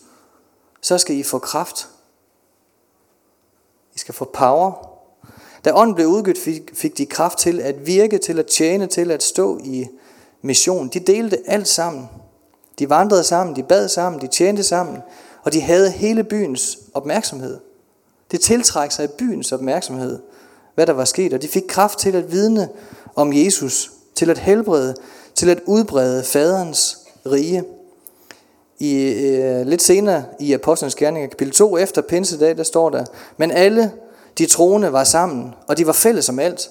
så 0.82 0.98
skal 0.98 1.16
I 1.16 1.24
få 1.24 1.40
kraft 1.40 1.90
i 3.98 4.00
skal 4.00 4.14
få 4.14 4.26
power. 4.34 4.72
Da 5.66 5.72
ånden 5.74 5.96
blev 5.96 6.08
udgivet, 6.08 6.38
fik, 6.38 6.72
fik 6.74 6.98
de 6.98 7.06
kraft 7.06 7.38
til 7.38 7.62
at 7.62 7.88
virke, 7.88 8.18
til 8.18 8.40
at 8.40 8.46
tjene, 8.46 8.88
til 8.88 9.12
at 9.12 9.24
stå 9.24 9.60
i 9.64 9.88
mission. 10.42 10.88
De 10.88 11.00
delte 11.00 11.38
alt 11.48 11.68
sammen. 11.68 12.10
De 12.80 12.90
vandrede 12.90 13.24
sammen, 13.24 13.56
de 13.56 13.64
bad 13.64 13.90
sammen, 13.90 14.22
de 14.22 14.28
tjente 14.28 14.64
sammen, 14.64 14.98
og 15.44 15.54
de 15.54 15.62
havde 15.62 15.92
hele 15.92 16.24
byens 16.24 16.80
opmærksomhed. 16.94 17.60
Det 18.32 18.42
tiltræk 18.42 18.92
sig 18.92 19.12
byens 19.12 19.52
opmærksomhed, 19.52 20.20
hvad 20.76 20.88
der 20.88 20.94
var 20.94 21.06
sket, 21.06 21.34
og 21.34 21.42
de 21.42 21.48
fik 21.48 21.64
kraft 21.68 22.00
til 22.00 22.16
at 22.16 22.32
vidne 22.32 22.70
om 23.16 23.34
Jesus, 23.34 23.92
til 24.16 24.30
at 24.30 24.38
helbrede, 24.38 24.96
til 25.36 25.50
at 25.50 25.62
udbrede 25.66 26.24
faderens 26.24 27.07
rige. 27.32 27.64
I, 28.80 28.96
øh, 28.96 29.68
lidt 29.68 29.82
senere 29.82 30.24
i 30.40 30.54
Apostlenes 30.54 30.96
Gerninger, 30.96 31.30
kapitel 31.30 31.54
2, 31.54 31.78
efter 31.78 32.02
Pinsedag, 32.02 32.58
der 32.58 32.64
står 32.64 32.90
der, 32.90 33.06
men 33.38 33.52
alle 33.52 33.92
de 34.38 34.46
troende 34.46 34.94
var 34.94 35.04
sammen, 35.04 35.54
og 35.68 35.78
de 35.78 35.88
var 35.88 35.94
fælles 35.94 36.30
om 36.30 36.40
alt. 36.40 36.70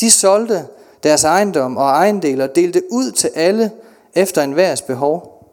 De 0.00 0.10
solgte 0.10 0.64
deres 1.02 1.24
ejendom 1.24 1.76
og 1.76 1.84
ejendele 1.84 2.44
og 2.44 2.56
delte 2.56 2.82
ud 2.90 3.10
til 3.10 3.30
alle 3.34 3.70
efter 4.14 4.42
enhvers 4.42 4.82
behov. 4.82 5.44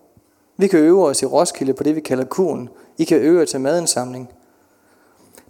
Vi 0.57 0.67
kan 0.67 0.79
øve 0.79 1.05
os 1.05 1.21
i 1.21 1.25
Roskilde 1.25 1.73
på 1.73 1.83
det, 1.83 1.95
vi 1.95 2.01
kalder 2.01 2.25
kuren. 2.25 2.69
I 2.97 3.03
kan 3.03 3.17
øve 3.17 3.39
jer 3.39 3.45
til 3.45 3.61
madindsamling. 3.61 4.29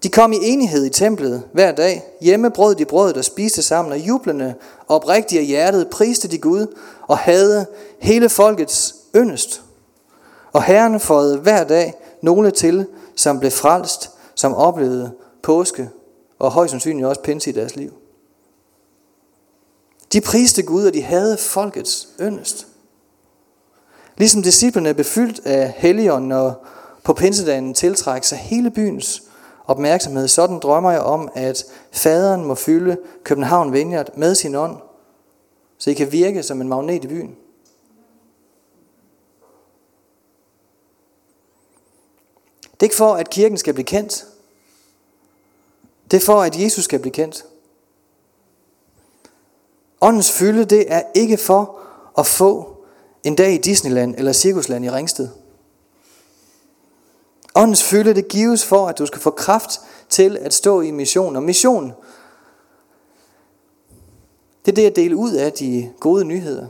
De 0.03 0.09
kom 0.09 0.33
i 0.33 0.37
enighed 0.41 0.85
i 0.85 0.89
templet 0.89 1.43
hver 1.53 1.71
dag. 1.71 2.03
Hjemme 2.21 2.51
brød 2.51 2.75
de 2.75 2.85
brødet 2.85 3.17
og 3.17 3.25
spiste 3.25 3.61
sammen, 3.61 3.91
og 3.91 3.99
jublende 3.99 4.53
og 4.87 4.95
oprigtigt 4.95 5.39
af 5.39 5.45
hjertet 5.45 5.89
priste 5.89 6.27
de 6.27 6.37
Gud 6.37 6.75
og 7.07 7.17
havde 7.17 7.65
hele 7.99 8.29
folkets 8.29 8.95
yndest. 9.15 9.61
Og 10.53 10.63
Herren 10.63 10.99
fåede 10.99 11.37
hver 11.37 11.63
dag 11.63 11.93
nogle 12.21 12.51
til, 12.51 12.87
som 13.15 13.39
blev 13.39 13.51
frelst, 13.51 14.11
som 14.35 14.53
oplevede 14.53 15.11
påske 15.43 15.89
og 16.39 16.51
højst 16.51 16.71
sandsynligt 16.71 17.07
også 17.07 17.21
pinse 17.21 17.49
i 17.49 17.53
deres 17.53 17.75
liv. 17.75 17.91
De 20.13 20.21
priste 20.21 20.63
Gud, 20.63 20.85
og 20.85 20.93
de 20.93 21.01
havde 21.01 21.37
folkets 21.37 22.07
yndest. 22.21 22.67
Ligesom 24.17 24.43
disciplene 24.43 24.93
blev 24.93 25.05
fyldt 25.05 25.45
af 25.45 25.73
helligånden 25.77 26.31
og 26.31 26.53
på 27.03 27.13
pinsedagen 27.13 27.73
tiltrækker 27.73 28.25
sig 28.25 28.37
hele 28.37 28.71
byens 28.71 29.23
opmærksomhed. 29.67 30.27
Sådan 30.27 30.59
drømmer 30.59 30.91
jeg 30.91 31.01
om, 31.01 31.29
at 31.33 31.65
faderen 31.91 32.45
må 32.45 32.55
fylde 32.55 32.97
København 33.23 33.73
Vineyard 33.73 34.17
med 34.17 34.35
sin 34.35 34.55
ånd, 34.55 34.77
så 35.77 35.89
I 35.89 35.93
kan 35.93 36.11
virke 36.11 36.43
som 36.43 36.61
en 36.61 36.69
magnet 36.69 37.03
i 37.03 37.07
byen. 37.07 37.35
Det 42.61 42.81
er 42.81 42.85
ikke 42.85 42.95
for, 42.95 43.13
at 43.13 43.29
kirken 43.29 43.57
skal 43.57 43.73
blive 43.73 43.85
kendt. 43.85 44.25
Det 46.11 46.17
er 46.17 46.25
for, 46.25 46.41
at 46.41 46.59
Jesus 46.59 46.83
skal 46.83 46.99
blive 46.99 47.13
kendt. 47.13 47.45
Åndens 50.01 50.31
fylde, 50.31 50.65
det 50.65 50.93
er 50.93 51.03
ikke 51.15 51.37
for 51.37 51.79
at 52.17 52.25
få 52.25 52.77
en 53.23 53.35
dag 53.35 53.53
i 53.53 53.57
Disneyland 53.57 54.15
eller 54.17 54.33
Cirkusland 54.33 54.85
i 54.85 54.89
Ringsted. 54.89 55.29
Åndens 57.55 57.83
fylde, 57.83 58.15
det 58.15 58.27
gives 58.27 58.65
for, 58.65 58.87
at 58.87 58.97
du 58.97 59.05
skal 59.05 59.21
få 59.21 59.31
kraft 59.31 59.81
til 60.09 60.37
at 60.37 60.53
stå 60.53 60.81
i 60.81 60.91
mission. 60.91 61.35
Og 61.35 61.43
mission, 61.43 61.93
det 64.65 64.71
er 64.71 64.75
det 64.75 64.85
at 64.85 64.95
dele 64.95 65.15
ud 65.15 65.33
af 65.33 65.53
de 65.53 65.93
gode 65.99 66.25
nyheder. 66.25 66.67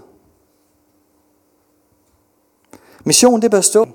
Mission, 3.03 3.41
det 3.41 3.51
bør 3.51 3.61
stå 3.61 3.87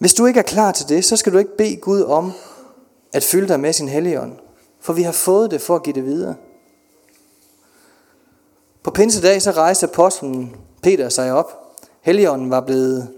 hvis 0.00 0.14
du 0.14 0.26
ikke 0.26 0.38
er 0.38 0.44
klar 0.44 0.72
til 0.72 0.88
det, 0.88 1.04
så 1.04 1.16
skal 1.16 1.32
du 1.32 1.38
ikke 1.38 1.56
bede 1.56 1.76
Gud 1.76 2.02
om 2.02 2.32
at 3.12 3.24
fylde 3.24 3.48
dig 3.48 3.60
med 3.60 3.72
sin 3.72 3.88
helligånd. 3.88 4.32
For 4.80 4.92
vi 4.92 5.02
har 5.02 5.12
fået 5.12 5.50
det 5.50 5.60
for 5.60 5.76
at 5.76 5.82
give 5.82 5.94
det 5.94 6.04
videre. 6.04 6.34
På 8.82 8.90
pinsedag 8.90 9.42
så 9.42 9.50
rejste 9.50 9.86
apostlen 9.86 10.56
Peter 10.82 11.08
sig 11.08 11.32
op. 11.32 11.76
Helligånden 12.00 12.50
var 12.50 12.60
blevet 12.60 13.08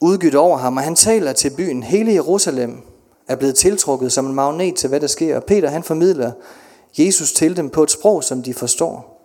udgydt 0.00 0.34
over 0.34 0.58
ham, 0.58 0.76
og 0.76 0.82
han 0.82 0.94
taler 0.94 1.32
til 1.32 1.50
byen. 1.50 1.82
Hele 1.82 2.12
Jerusalem 2.12 2.82
er 3.28 3.36
blevet 3.36 3.54
tiltrukket 3.54 4.12
som 4.12 4.26
en 4.26 4.34
magnet 4.34 4.76
til, 4.76 4.88
hvad 4.88 5.00
der 5.00 5.06
sker. 5.06 5.36
Og 5.36 5.44
Peter 5.44 5.68
han 5.68 5.82
formidler 5.82 6.32
Jesus 6.98 7.32
til 7.32 7.56
dem 7.56 7.70
på 7.70 7.82
et 7.82 7.90
sprog, 7.90 8.24
som 8.24 8.42
de 8.42 8.54
forstår. 8.54 9.20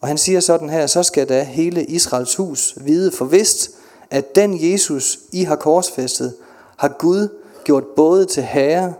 Og 0.00 0.08
han 0.08 0.18
siger 0.18 0.40
sådan 0.40 0.70
her, 0.70 0.86
så 0.86 1.02
skal 1.02 1.28
da 1.28 1.42
hele 1.42 1.84
Israels 1.84 2.36
hus 2.36 2.74
vide 2.76 3.12
for 3.12 3.24
vist, 3.24 3.70
at 4.10 4.34
den 4.34 4.72
Jesus, 4.72 5.18
I 5.32 5.44
har 5.44 5.56
korsfæstet, 5.56 6.34
har 6.76 6.88
Gud 6.88 7.28
gjort 7.64 7.84
både 7.96 8.26
til 8.26 8.42
Herre 8.42 8.94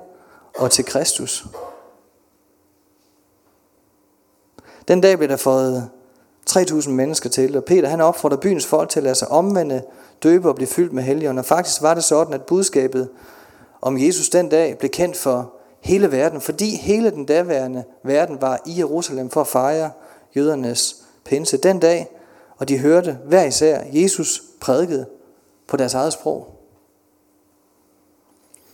og 0.59 0.70
til 0.70 0.85
Kristus. 0.85 1.46
Den 4.88 5.00
dag 5.00 5.18
blev 5.18 5.28
der 5.28 5.37
fået 5.37 5.88
3.000 6.50 6.90
mennesker 6.90 7.30
til, 7.30 7.56
og 7.56 7.64
Peter 7.64 7.88
han 7.88 8.00
opfordrer 8.00 8.37
byens 8.37 8.66
folk 8.66 8.88
til 8.88 9.00
at 9.00 9.04
lade 9.04 9.14
sig 9.14 9.28
omvende, 9.28 9.83
døbe 10.22 10.48
og 10.48 10.54
blive 10.54 10.68
fyldt 10.68 10.92
med 10.92 11.02
helgen. 11.02 11.38
Og 11.38 11.44
faktisk 11.44 11.83
var 11.83 11.94
det 11.94 12.04
sådan, 12.04 12.35
at 12.35 12.42
budskabet 12.42 13.09
om 13.83 13.98
Jesus 13.98 14.28
den 14.28 14.48
dag 14.48 14.78
blev 14.78 14.90
kendt 14.90 15.16
for 15.16 15.52
hele 15.80 16.12
verden, 16.12 16.40
fordi 16.40 16.76
hele 16.76 17.11
den 17.11 17.24
daværende 17.24 17.85
verden 18.02 18.40
var 18.40 18.61
i 18.66 18.78
Jerusalem 18.78 19.30
for 19.30 19.40
at 19.40 19.46
fejre 19.46 19.90
jødernes 20.37 20.96
pinse 21.24 21.56
den 21.56 21.78
dag, 21.78 22.09
og 22.56 22.68
de 22.68 22.78
hørte 22.78 23.18
hver 23.26 23.44
især 23.44 23.83
Jesus 23.92 24.42
prædikede 24.61 25.06
på 25.68 25.76
deres 25.76 25.94
eget 25.94 26.12
sprog. 26.12 26.56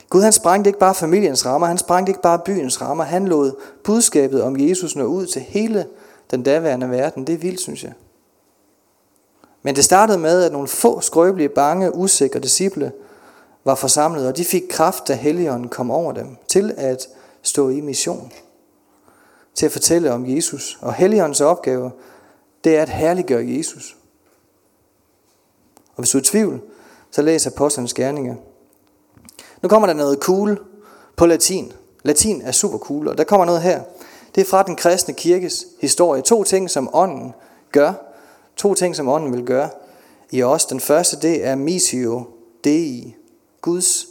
Gud 0.09 0.23
han 0.23 0.33
sprængte 0.33 0.69
ikke 0.69 0.79
bare 0.79 0.95
familiens 0.95 1.47
rammer, 1.47 1.67
han 1.67 1.79
sprængte 1.79 2.11
ikke 2.11 2.23
bare 2.23 2.39
byens 2.45 2.81
rammer, 2.83 3.05
han 3.05 3.29
lod 3.29 3.53
budskabet 3.85 4.43
om 4.43 4.61
Jesus 4.61 4.97
nå 4.97 5.05
ud 5.05 5.27
til 5.27 5.43
hele 5.43 5.87
den 6.31 6.43
daværende 6.43 6.91
verden. 6.91 7.27
Det 7.27 7.33
er 7.33 7.39
vildt, 7.39 7.61
synes 7.61 7.85
jeg. 7.85 7.93
Men 9.67 9.77
det 9.77 9.85
startede 9.85 10.19
med, 10.19 10.43
at 10.43 10.53
nogle 10.53 10.69
få 10.69 11.01
skrøbelige, 11.01 11.49
bange, 11.49 11.95
usikre 11.95 12.41
disciple 12.41 12.93
var 13.65 13.75
forsamlet, 13.75 14.29
og 14.29 14.37
de 14.37 14.45
fik 14.45 14.63
kraft, 14.71 15.09
da 15.09 15.15
Helligånden 15.15 15.69
kom 15.69 15.91
over 15.91 16.13
dem, 16.13 16.37
til 16.49 16.75
at 16.77 17.09
stå 17.43 17.69
i 17.69 17.81
mission. 17.81 18.33
Til 19.55 19.67
at 19.67 19.73
fortælle 19.73 20.13
om 20.13 20.37
Jesus. 20.37 20.79
Og 20.83 20.95
Helligåndens 20.95 21.41
opgave, 21.41 21.91
det 22.65 22.77
er 22.77 22.83
at 22.83 22.89
herliggøre 22.89 23.45
Jesus. 23.47 23.97
Og 25.97 26.03
hvis 26.03 26.11
du 26.11 26.19
er 26.19 26.23
i 26.23 26.25
tvivl, 26.25 26.61
så 27.11 27.23
læs 27.23 27.47
Apostlenes 27.47 27.95
Gerninger. 27.95 28.35
Nu 29.63 29.69
kommer 29.69 29.87
der 29.87 29.95
noget 29.95 30.19
cool 30.19 30.61
på 31.17 31.27
latin. 31.27 31.73
Latin 32.03 32.43
er 32.43 32.53
super 32.53 32.79
cool, 32.79 33.09
og 33.09 33.19
der 33.19 33.25
kommer 33.25 33.47
noget 33.47 33.63
her. 33.63 33.83
Det 34.35 34.41
er 34.41 34.45
fra 34.45 34.63
den 34.63 34.77
kristne 34.77 35.15
kirkes 35.15 35.67
historie. 35.81 36.23
To 36.23 36.45
ting, 36.45 36.71
som 36.71 36.91
ånden 36.93 37.35
gør. 37.73 38.06
To 38.57 38.75
ting, 38.75 38.97
som 38.97 39.09
ånden 39.09 39.33
vil 39.33 39.45
gøre 39.45 39.71
i 40.31 40.43
os. 40.43 40.67
Den 40.67 40.81
første, 40.81 41.21
det 41.23 41.45
er 41.45 41.55
missio 41.55 42.27
dei. 42.65 43.17
Guds 43.61 44.07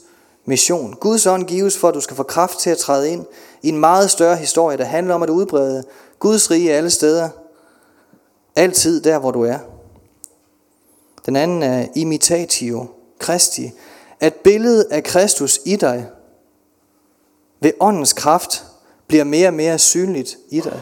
mission. 0.45 0.93
Guds 0.93 1.25
ånd 1.25 1.43
gives 1.43 1.77
for, 1.77 1.87
at 1.87 1.93
du 1.93 2.01
skal 2.01 2.15
få 2.15 2.23
kraft 2.23 2.59
til 2.59 2.69
at 2.69 2.77
træde 2.77 3.09
ind 3.09 3.25
i 3.61 3.69
en 3.69 3.79
meget 3.79 4.11
større 4.11 4.35
historie, 4.35 4.77
der 4.77 4.83
handler 4.83 5.15
om 5.15 5.23
at 5.23 5.29
udbrede 5.29 5.83
Guds 6.19 6.51
rige 6.51 6.73
alle 6.73 6.89
steder. 6.89 7.29
Altid 8.55 9.01
der, 9.01 9.19
hvor 9.19 9.31
du 9.31 9.41
er. 9.41 9.57
Den 11.25 11.35
anden 11.35 11.63
er 11.63 11.87
imitatio 11.95 12.87
Christi. 13.23 13.71
At 14.19 14.33
billedet 14.33 14.83
af 14.91 15.03
Kristus 15.03 15.59
i 15.65 15.75
dig 15.75 16.09
ved 17.59 17.71
åndens 17.79 18.13
kraft 18.13 18.63
bliver 19.07 19.23
mere 19.23 19.47
og 19.47 19.53
mere 19.53 19.79
synligt 19.79 20.37
i 20.49 20.59
dig. 20.59 20.81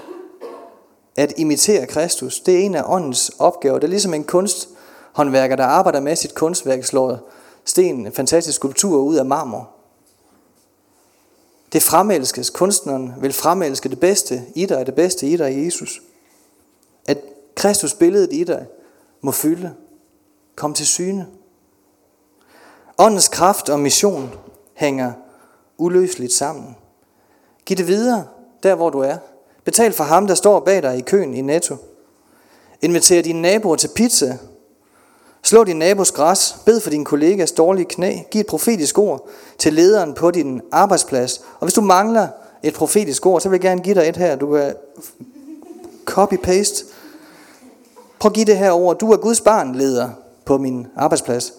At 1.16 1.34
imitere 1.38 1.88
Kristus, 1.88 2.40
det 2.40 2.54
er 2.56 2.60
en 2.60 2.76
af 2.76 2.84
åndens 2.86 3.32
opgaver. 3.40 3.80
Det 3.80 3.84
er 3.84 3.90
ligesom 3.90 4.14
en 4.14 4.24
kunsthåndværker, 4.24 5.56
der 5.56 5.66
arbejder 5.66 6.00
med 6.00 6.16
sit 6.16 6.36
kunstværk, 6.36 6.84
slår 6.84 7.30
sten, 7.66 8.06
en 8.06 8.14
fantastisk 8.14 8.56
skulptur 8.56 8.98
ud 8.98 9.16
af 9.16 9.26
marmor. 9.26 9.70
Det 11.74 11.84
fremelskes. 11.84 12.50
Kunstneren 12.50 13.14
vil 13.22 13.34
fremelske 13.34 13.90
det 13.90 14.00
bedste 14.00 14.42
i 14.56 14.66
dig, 14.66 14.86
det 14.86 14.96
bedste 14.96 15.28
i 15.28 15.38
dig, 15.38 15.66
Jesus. 15.66 16.02
At 17.08 17.18
Kristus 17.56 17.94
billedet 17.94 18.34
i 18.34 18.44
dig 18.44 18.66
må 19.22 19.32
fylde, 19.32 19.74
kom 20.56 20.74
til 20.74 20.88
syne. 20.88 21.28
Åndens 22.98 23.28
kraft 23.28 23.70
og 23.70 23.80
mission 23.80 24.32
hænger 24.74 25.14
uløseligt 25.78 26.34
sammen. 26.34 26.76
Giv 27.66 27.78
det 27.78 27.88
videre, 27.88 28.28
der 28.64 28.76
hvor 28.76 28.90
du 28.90 29.00
er. 29.00 29.18
Betal 29.66 29.94
for 29.94 30.04
ham, 30.04 30.28
der 30.28 30.36
står 30.36 30.60
bag 30.60 30.84
dig 30.84 30.98
i 30.98 31.02
køen 31.02 31.34
i 31.34 31.42
Netto. 31.42 31.76
Inviter 32.82 33.22
dine 33.22 33.42
naboer 33.42 33.76
til 33.76 33.90
pizza. 33.96 34.38
Slå 35.44 35.64
din 35.64 35.76
nabos 35.76 36.12
græs. 36.12 36.56
Bed 36.66 36.80
for 36.80 36.90
din 36.90 37.06
kollegas 37.06 37.52
dårlige 37.52 37.86
knæ. 37.86 38.18
Giv 38.32 38.42
et 38.42 38.48
profetisk 38.48 38.98
ord 38.98 39.30
til 39.58 39.74
lederen 39.74 40.14
på 40.14 40.32
din 40.32 40.62
arbejdsplads. 40.72 41.38
Og 41.38 41.66
hvis 41.66 41.74
du 41.74 41.82
mangler 41.82 42.28
et 42.64 42.74
profetisk 42.74 43.26
ord, 43.26 43.42
så 43.42 43.50
vil 43.50 43.56
jeg 43.56 43.62
gerne 43.62 43.82
give 43.82 43.96
dig 43.96 44.10
et 44.10 44.18
her. 44.18 44.36
Du 44.36 44.52
kan 44.52 44.76
copy-paste. 46.06 46.86
Prøv 48.20 48.30
at 48.30 48.34
give 48.34 48.46
det 48.46 48.58
her 48.58 48.72
ord. 48.72 48.98
Du 49.00 49.12
er 49.12 49.18
Guds 49.18 49.42
barn, 49.42 49.76
leder 49.76 50.10
på 50.46 50.58
min 50.58 50.88
arbejdsplads. 50.96 51.54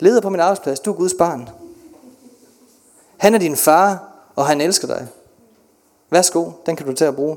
Leder 0.00 0.20
på 0.20 0.30
min 0.30 0.40
arbejdsplads, 0.40 0.80
du 0.80 0.92
er 0.92 0.96
Guds 0.96 1.14
barn. 1.14 1.48
Han 3.16 3.34
er 3.34 3.38
din 3.38 3.56
far, 3.56 4.12
og 4.36 4.46
han 4.46 4.60
elsker 4.60 4.86
dig. 4.86 5.06
Værsgo, 6.10 6.50
den 6.66 6.76
kan 6.76 6.86
du 6.86 6.92
til 6.92 7.04
at 7.04 7.14
bruge. 7.14 7.36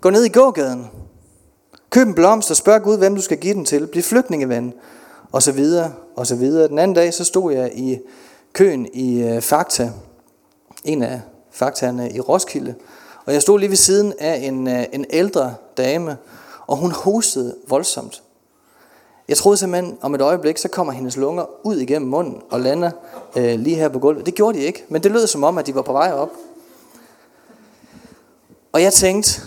Gå 0.00 0.10
ned 0.10 0.24
i 0.24 0.28
gågaden. 0.28 0.90
Køb 1.90 2.06
en 2.06 2.14
blomst 2.14 2.50
og 2.50 2.56
spørg 2.56 2.82
Gud, 2.82 2.98
hvem 2.98 3.14
du 3.14 3.20
skal 3.20 3.38
give 3.38 3.54
den 3.54 3.64
til. 3.64 3.86
Bliv 3.86 4.02
flygtningeven. 4.02 4.74
Og 5.32 5.42
så 5.42 5.52
videre, 5.52 5.92
og 6.16 6.26
så 6.26 6.36
videre. 6.36 6.68
Den 6.68 6.78
anden 6.78 6.94
dag, 6.94 7.14
så 7.14 7.24
stod 7.24 7.52
jeg 7.52 7.72
i 7.74 7.98
køen 8.52 8.88
i 8.92 9.22
øh, 9.22 9.42
Fakta. 9.42 9.92
En 10.84 11.02
af 11.02 11.20
faktaerne 11.50 12.12
i 12.12 12.20
Roskilde. 12.20 12.74
Og 13.24 13.32
jeg 13.32 13.42
stod 13.42 13.58
lige 13.58 13.70
ved 13.70 13.76
siden 13.76 14.12
af 14.18 14.36
en, 14.36 14.68
øh, 14.68 14.84
en 14.92 15.04
ældre 15.10 15.54
dame, 15.76 16.16
og 16.66 16.76
hun 16.76 16.90
hostede 16.92 17.56
voldsomt. 17.68 18.22
Jeg 19.28 19.36
troede 19.36 19.56
simpelthen, 19.56 19.98
om 20.02 20.14
et 20.14 20.20
øjeblik, 20.20 20.58
så 20.58 20.68
kommer 20.68 20.92
hendes 20.92 21.16
lunger 21.16 21.44
ud 21.62 21.76
igennem 21.76 22.10
munden 22.10 22.42
og 22.50 22.60
lander 22.60 22.90
øh, 23.36 23.58
lige 23.58 23.76
her 23.76 23.88
på 23.88 23.98
gulvet. 23.98 24.26
Det 24.26 24.34
gjorde 24.34 24.58
de 24.58 24.64
ikke, 24.64 24.84
men 24.88 25.02
det 25.02 25.10
lød 25.10 25.26
som 25.26 25.44
om, 25.44 25.58
at 25.58 25.66
de 25.66 25.74
var 25.74 25.82
på 25.82 25.92
vej 25.92 26.12
op. 26.12 26.30
Og 28.76 28.82
jeg 28.82 28.92
tænkte, 28.92 29.40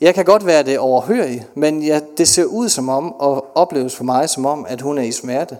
jeg 0.00 0.14
kan 0.14 0.24
godt 0.24 0.46
være 0.46 0.62
det 0.62 0.78
overhørig, 0.78 1.46
men 1.54 1.86
jeg, 1.86 2.02
det 2.16 2.28
ser 2.28 2.44
ud 2.44 2.68
som 2.68 2.88
om, 2.88 3.12
og 3.12 3.46
opleves 3.54 3.96
for 3.96 4.04
mig 4.04 4.30
som 4.30 4.46
om, 4.46 4.66
at 4.68 4.80
hun 4.80 4.98
er 4.98 5.02
i 5.02 5.12
smerte. 5.12 5.58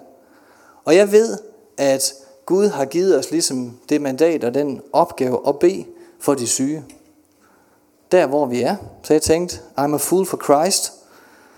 Og 0.84 0.96
jeg 0.96 1.12
ved, 1.12 1.38
at 1.78 2.12
Gud 2.46 2.68
har 2.68 2.84
givet 2.84 3.18
os 3.18 3.30
ligesom 3.30 3.78
det 3.88 4.00
mandat 4.00 4.44
og 4.44 4.54
den 4.54 4.80
opgave 4.92 5.40
at 5.48 5.58
bede 5.58 5.84
for 6.20 6.34
de 6.34 6.46
syge. 6.46 6.84
Der 8.12 8.26
hvor 8.26 8.46
vi 8.46 8.62
er. 8.62 8.76
Så 9.02 9.14
jeg 9.14 9.22
tænkte, 9.22 9.60
I'm 9.78 9.94
a 9.94 9.96
fool 9.96 10.26
for 10.26 10.40
Christ 10.44 10.92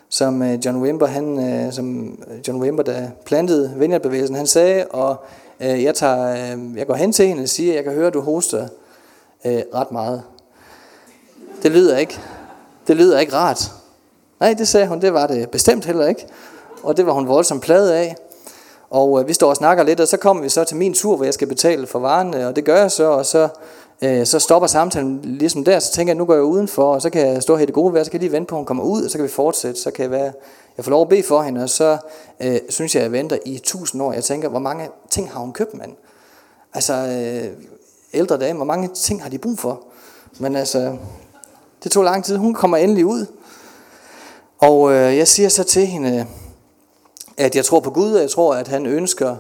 som 0.09 0.43
øh, 0.43 0.67
John 0.67 0.83
Wimber, 0.83 1.07
han, 1.07 1.39
øh, 1.39 1.73
som 1.73 2.19
øh, 2.31 2.49
John 2.49 2.63
Wimber, 2.63 2.83
der 2.83 3.09
plantede 3.25 3.75
vineyardbevægelsen, 3.77 4.37
han 4.37 4.47
sagde, 4.47 4.87
og 4.87 5.17
jeg, 5.61 5.95
tager, 5.95 6.27
jeg 6.77 6.87
går 6.87 6.95
hen 6.95 7.13
til 7.13 7.27
hende 7.27 7.43
og 7.43 7.49
siger, 7.49 7.75
jeg 7.75 7.85
kan 7.85 7.93
høre, 7.93 8.07
at 8.07 8.15
du 8.15 8.21
hoster 8.21 8.69
ret 9.47 9.93
meget. 9.93 10.23
Det 11.65 11.73
lyder 11.73 11.99
ikke, 11.99 12.21
det 12.87 12.97
lyder 12.97 13.21
ikke 13.21 13.33
rart. 13.33 13.73
Nej, 14.41 14.55
det 14.55 14.69
sagde 14.69 14.87
hun, 14.87 15.01
det 15.01 15.15
var 15.15 15.27
det 15.27 15.51
bestemt 15.51 15.85
heller 15.85 16.07
ikke. 16.07 16.27
Og 16.83 16.97
det 16.97 17.07
var 17.07 17.13
hun 17.13 17.29
voldsomt 17.29 17.63
pladet 17.63 17.91
af. 17.91 18.17
Og 18.91 19.21
øh, 19.21 19.29
vi 19.29 19.33
står 19.33 19.49
og 19.49 19.57
snakker 19.57 19.85
lidt, 19.85 20.01
og 20.01 20.09
så 20.09 20.17
kommer 20.17 20.43
vi 20.43 20.49
så 20.49 20.65
til 20.65 20.77
min 20.77 20.95
tur, 20.95 21.17
hvor 21.17 21.25
jeg 21.25 21.35
skal 21.35 21.49
betale 21.49 21.87
for 21.87 21.99
varerne, 21.99 22.41
øh, 22.41 22.47
og 22.47 22.57
det 22.57 22.65
gør 22.65 22.77
jeg 22.77 22.91
så, 22.91 23.05
og 23.05 23.27
så 23.27 23.49
øh, 24.03 24.27
så 24.27 24.39
stopper 24.39 24.67
samtalen 24.67 25.21
ligesom 25.23 25.65
der, 25.65 25.79
så 25.79 25.93
tænker 25.93 26.11
jeg, 26.11 26.19
nu 26.19 26.25
går 26.25 26.35
jeg 26.35 26.43
udenfor, 26.43 26.95
og 26.95 27.03
så 27.03 27.11
kan 27.11 27.27
jeg 27.27 27.43
stå 27.43 27.57
her 27.57 27.63
i 27.63 27.67
det 27.67 27.75
gode 27.75 27.95
vejr, 27.95 28.05
så 28.05 28.11
kan 28.11 28.21
jeg 28.21 28.25
lige 28.29 28.33
vente 28.33 28.49
på, 28.49 28.55
at 28.55 28.59
hun 28.59 28.67
kommer 28.67 28.85
ud, 28.85 29.03
og 29.05 29.11
så 29.11 29.19
kan 29.19 29.25
vi 29.25 29.31
fortsætte, 29.31 29.81
så 29.81 29.91
kan 29.91 30.03
jeg 30.03 30.11
være, 30.11 30.33
jeg 30.77 30.85
får 30.85 30.91
lov 30.91 31.03
at 31.03 31.09
bede 31.09 31.23
for 31.23 31.43
hende, 31.43 31.63
og 31.63 31.71
så 31.71 31.97
øh, 32.41 32.57
synes 32.69 32.95
jeg, 32.95 33.01
at 33.01 33.05
jeg 33.05 33.13
venter 33.13 33.39
i 33.45 33.59
tusind 33.59 34.03
år. 34.03 34.13
Jeg 34.13 34.25
tænker, 34.25 34.49
hvor 34.49 34.59
mange 34.59 34.89
ting 35.11 35.33
har 35.33 35.41
hun 35.41 35.53
købt, 35.53 35.75
mand? 35.75 35.93
Altså, 36.75 36.93
øh, 36.95 37.51
ældre 38.15 38.39
dame, 38.39 38.57
hvor 38.57 38.67
mange 38.67 38.89
ting 38.89 39.23
har 39.23 39.31
de 39.31 39.39
brug 39.39 39.59
for? 39.59 39.83
Men 40.39 40.57
altså, 40.57 40.97
det 41.85 41.93
tog 41.93 42.05
lang 42.05 42.25
tid. 42.25 42.37
Hun 42.37 42.55
kommer 42.55 42.77
endelig 42.77 43.07
ud, 43.07 43.27
og 44.59 44.93
øh, 44.93 45.17
jeg 45.17 45.29
siger 45.29 45.49
så 45.49 45.65
til 45.65 45.87
hende, 45.87 46.27
at 47.37 47.57
jeg 47.57 47.65
tror 47.65 47.81
på 47.81 47.91
Gud, 47.91 48.13
og 48.13 48.21
jeg 48.21 48.31
tror, 48.31 48.55
at 48.55 48.69
han 48.69 48.87
ønsker 48.87 49.37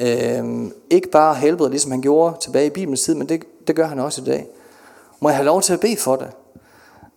øh, 0.00 0.70
ikke 0.90 1.10
bare 1.10 1.34
helbred, 1.34 1.70
ligesom 1.70 1.90
han 1.90 2.00
gjorde 2.00 2.36
tilbage 2.40 2.66
i 2.66 2.70
Bibelens 2.70 3.02
tid, 3.02 3.14
men 3.14 3.28
det 3.28 3.44
det 3.66 3.76
gør 3.76 3.86
han 3.86 3.98
også 3.98 4.22
i 4.22 4.24
dag. 4.24 4.46
Må 5.20 5.28
jeg 5.28 5.36
have 5.36 5.46
lov 5.46 5.62
til 5.62 5.72
at 5.72 5.80
bede 5.80 5.96
for 5.96 6.16
det? 6.16 6.28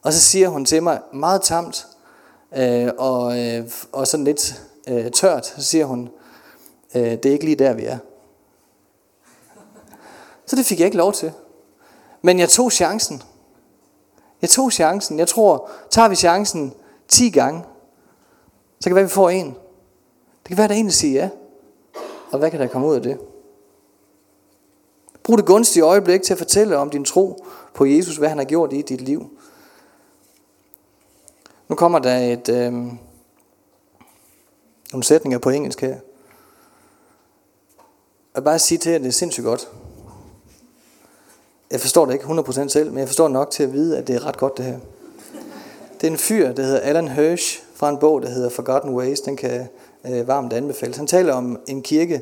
Og 0.01 0.13
så 0.13 0.19
siger 0.19 0.47
hun 0.49 0.65
til 0.65 0.83
mig 0.83 0.99
meget 1.13 1.41
tamt 1.41 1.87
øh, 2.57 2.89
og, 2.97 3.39
øh, 3.39 3.69
og 3.91 4.07
sådan 4.07 4.23
lidt 4.23 4.61
øh, 4.87 5.11
tørt, 5.11 5.45
så 5.45 5.63
siger 5.63 5.85
hun, 5.85 6.09
øh, 6.95 7.11
det 7.11 7.25
er 7.25 7.31
ikke 7.31 7.45
lige 7.45 7.55
der, 7.55 7.73
vi 7.73 7.85
er. 7.85 7.97
Så 10.45 10.55
det 10.55 10.65
fik 10.65 10.79
jeg 10.79 10.85
ikke 10.85 10.97
lov 10.97 11.13
til. 11.13 11.31
Men 12.21 12.39
jeg 12.39 12.49
tog 12.49 12.71
chancen. 12.71 13.23
Jeg 14.41 14.49
tog 14.49 14.71
chancen. 14.71 15.19
Jeg 15.19 15.27
tror, 15.27 15.69
tager 15.89 16.07
vi 16.07 16.15
chancen 16.15 16.73
10 17.07 17.29
gange, 17.29 17.63
så 18.79 18.83
kan 18.83 18.91
det 18.91 18.95
være, 18.95 19.05
vi 19.05 19.09
får 19.09 19.29
en. 19.29 19.47
Det 20.43 20.47
kan 20.47 20.57
være, 20.57 20.67
der 20.67 20.73
er 20.73 20.77
en, 20.77 20.85
der 20.85 20.91
siger 20.91 21.21
ja. 21.21 21.29
Og 22.31 22.39
hvad 22.39 22.51
kan 22.51 22.59
der 22.59 22.67
komme 22.67 22.87
ud 22.87 22.95
af 22.95 23.01
det? 23.01 23.19
Brug 25.23 25.37
det 25.37 25.45
gunstige 25.45 25.83
øjeblik 25.83 26.21
til 26.21 26.33
at 26.33 26.37
fortælle 26.37 26.77
om 26.77 26.89
din 26.89 27.05
tro 27.05 27.45
på 27.73 27.85
Jesus, 27.85 28.17
hvad 28.17 28.29
han 28.29 28.37
har 28.37 28.45
gjort 28.45 28.73
i 28.73 28.81
dit 28.81 29.01
liv. 29.01 29.29
Nu 31.67 31.75
kommer 31.75 31.99
der 31.99 32.17
et, 32.17 32.49
øh, 32.49 32.73
nogle 34.91 35.03
sætninger 35.03 35.39
på 35.39 35.49
engelsk 35.49 35.81
her. 35.81 35.87
Jeg 35.87 36.01
vil 38.35 38.41
bare 38.41 38.59
sige 38.59 38.77
til 38.77 38.89
jer, 38.89 38.95
at 38.95 39.01
det 39.01 39.07
er 39.07 39.11
sindssygt 39.11 39.45
godt. 39.45 39.69
Jeg 41.71 41.81
forstår 41.81 42.05
det 42.05 42.13
ikke 42.13 42.25
100% 42.25 42.67
selv, 42.67 42.89
men 42.89 42.99
jeg 42.99 43.07
forstår 43.07 43.27
nok 43.27 43.51
til 43.51 43.63
at 43.63 43.73
vide, 43.73 43.97
at 43.97 44.07
det 44.07 44.15
er 44.15 44.25
ret 44.25 44.37
godt 44.37 44.57
det 44.57 44.65
her. 44.65 44.79
Det 46.01 46.07
er 46.07 46.11
en 46.11 46.17
fyr, 46.17 46.51
der 46.51 46.63
hedder 46.63 46.79
Alan 46.79 47.07
Hirsch, 47.07 47.63
fra 47.75 47.89
en 47.89 47.97
bog, 47.97 48.21
der 48.21 48.29
hedder 48.29 48.49
Forgotten 48.49 48.95
Ways. 48.95 49.19
Den 49.19 49.35
kan 49.35 49.67
øh, 50.05 50.27
varmt 50.27 50.53
anbefales. 50.53 50.97
Han 50.97 51.07
taler 51.07 51.33
om 51.33 51.59
en 51.67 51.81
kirke, 51.81 52.21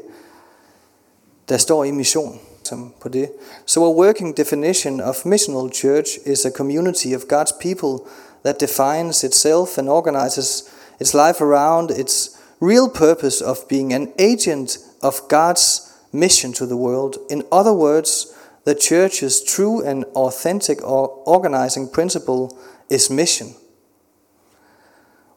der 1.49 1.57
står 1.57 1.83
i 1.83 1.91
mission 1.91 2.39
som 2.63 2.93
på 2.99 3.09
det. 3.09 3.31
So 3.65 3.85
a 3.85 3.95
working 3.95 4.37
definition 4.37 5.01
of 5.01 5.25
missional 5.25 5.71
church 5.71 6.19
is 6.25 6.45
a 6.45 6.49
community 6.49 7.15
of 7.15 7.21
God's 7.21 7.53
people 7.59 8.05
that 8.43 8.59
defines 8.59 9.23
itself 9.23 9.77
and 9.77 9.89
organizes 9.89 10.65
its 10.99 11.13
life 11.13 11.41
around 11.41 11.91
its 11.91 12.31
real 12.61 12.89
purpose 12.93 13.45
of 13.45 13.57
being 13.69 13.93
an 13.93 14.07
agent 14.19 14.79
of 15.01 15.13
God's 15.27 15.81
mission 16.11 16.53
to 16.53 16.65
the 16.65 16.75
world. 16.75 17.17
In 17.29 17.43
other 17.51 17.73
words, 17.73 18.27
the 18.67 18.75
church's 18.75 19.41
true 19.41 19.81
and 19.81 20.03
authentic 20.13 20.85
organizing 20.85 21.87
principle 21.87 22.59
is 22.89 23.09
mission. 23.09 23.55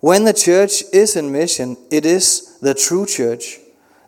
When 0.00 0.24
the 0.24 0.32
church 0.32 0.82
is 0.92 1.14
in 1.14 1.30
mission, 1.30 1.76
it 1.92 2.04
is 2.04 2.58
the 2.58 2.74
true 2.74 3.06
church. 3.06 3.60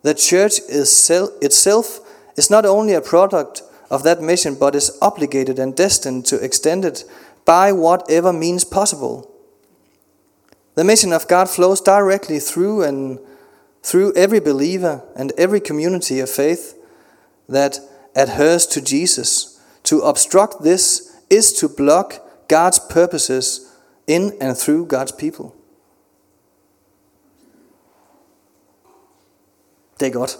The 0.03 0.15
church 0.15 0.59
is 0.69 1.09
itself 1.41 2.01
is 2.37 2.51
not 2.51 2.67
only 2.67 2.95
a 2.95 3.01
product 3.01 3.63
of 3.93 4.03
that 4.03 4.21
mission, 4.21 4.57
but 4.57 4.75
is 4.75 4.99
obligated 5.01 5.57
and 5.57 5.77
destined 5.77 6.27
to 6.27 6.45
extend 6.45 6.85
it 6.85 7.05
by 7.45 7.71
whatever 7.71 8.33
means 8.33 8.65
possible. 8.65 9.33
The 10.75 10.83
mission 10.83 11.13
of 11.13 11.29
God 11.29 11.49
flows 11.49 11.81
directly 11.81 12.41
through 12.41 12.83
and 12.83 13.21
through 13.85 14.15
every 14.17 14.41
believer 14.41 15.01
and 15.15 15.31
every 15.39 15.61
community 15.61 16.19
of 16.19 16.29
faith 16.29 16.77
that 17.49 17.79
adheres 18.15 18.67
to 18.67 18.81
Jesus. 18.81 19.61
To 19.85 20.03
obstruct 20.03 20.53
this 20.65 21.03
is 21.31 21.53
to 21.53 21.69
block 21.69 22.15
God's 22.49 22.79
purposes 22.91 23.61
in 24.07 24.33
and 24.41 24.57
through 24.57 24.87
God's 24.93 25.17
people. 25.19 25.51
Det 30.01 30.09
er 30.09 30.13
godt. 30.13 30.39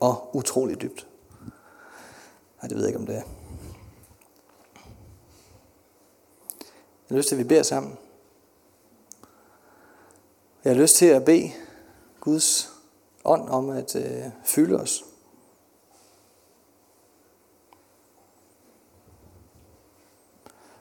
Og 0.00 0.36
utrolig 0.36 0.80
dybt. 0.80 1.06
Nej, 2.62 2.68
det 2.68 2.76
ved 2.76 2.84
jeg 2.84 2.88
ikke, 2.88 2.98
om 2.98 3.06
det 3.06 3.16
er. 3.16 3.22
Jeg 7.10 7.16
har 7.16 7.16
lyst 7.16 7.28
til, 7.28 7.34
at 7.34 7.38
vi 7.38 7.44
beder 7.44 7.62
sammen. 7.62 7.98
Jeg 10.64 10.74
har 10.74 10.80
lyst 10.80 10.96
til 10.96 11.06
at 11.06 11.24
bede 11.24 11.50
Guds 12.20 12.72
ånd 13.24 13.48
om 13.48 13.70
at 13.70 13.96
øh, 13.96 14.24
fylde 14.44 14.80
os. 14.80 15.04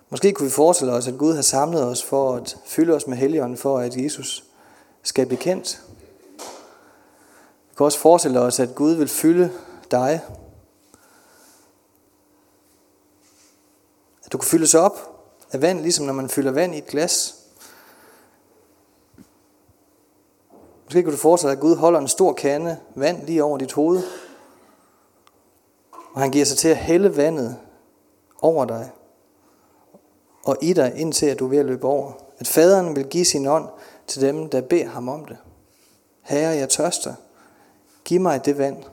Måske 0.10 0.34
kunne 0.34 0.45
vi 0.45 0.52
forestille 0.52 0.93
os, 0.93 1.08
at 1.08 1.17
Gud 1.17 1.36
har 1.36 1.41
samlet 1.41 1.84
os 1.84 2.04
for 2.04 2.36
at 2.36 2.58
fylde 2.65 2.93
os 2.93 3.08
med 3.08 3.17
Helligånden, 3.17 3.58
for 3.58 3.80
at 3.80 3.95
Jesus 3.95 4.43
skal 5.04 5.26
blive 5.26 5.39
kendt. 5.39 5.82
Vi 7.69 7.76
kan 7.78 7.86
også 7.86 8.00
forestille 8.00 8.39
os, 8.39 8.60
at 8.60 8.76
Gud 8.76 8.91
vil 8.91 9.08
fylde 9.08 9.52
dig. 9.91 10.22
At 14.26 14.32
du 14.32 14.38
kan 14.38 14.48
fyldes 14.48 14.76
op 14.76 15.24
af 15.52 15.62
vand, 15.62 15.82
ligesom 15.82 16.06
når 16.06 16.13
man 16.13 16.30
fylder 16.30 16.52
vand 16.52 16.76
i 16.76 16.78
et 16.78 16.88
glas. 16.88 17.36
Måske 20.86 21.04
kan 21.04 21.12
du 21.12 21.17
forestille 21.17 21.50
dig, 21.52 21.58
at 21.58 21.62
Gud 21.62 21.76
holder 21.76 22.00
en 22.00 22.08
stor 22.08 22.34
kande 22.34 22.80
vand 22.95 23.26
lige 23.26 23.43
over 23.43 23.58
dit 23.58 23.74
hoved. 23.74 24.04
Og 26.13 26.22
han 26.22 26.32
giver 26.32 26.45
sig 26.45 26.58
til 26.58 26.67
at 26.67 26.78
hælde 26.78 27.17
vandet 27.17 27.58
over 28.41 28.65
dig 28.65 28.91
og 30.43 30.58
i 30.62 30.73
dig, 30.73 30.93
indtil 30.95 31.25
at 31.25 31.39
du 31.39 31.45
er 31.45 31.49
ved 31.49 31.58
at 31.58 31.65
løbe 31.65 31.88
over. 31.88 32.12
At 32.39 32.47
faderen 32.47 32.95
vil 32.95 33.06
give 33.06 33.25
sin 33.25 33.47
ånd 33.47 33.67
til 34.08 34.21
dem, 34.21 34.49
der 34.49 34.62
beder 34.62 34.88
ham 34.88 35.10
om 35.10 35.25
det. 35.25 35.38
Herre, 36.21 36.56
jeg 36.56 36.69
tørster. 36.69 37.13
Giv 38.06 38.21
mig 38.21 38.45
det 38.45 38.58
vand. 38.58 38.84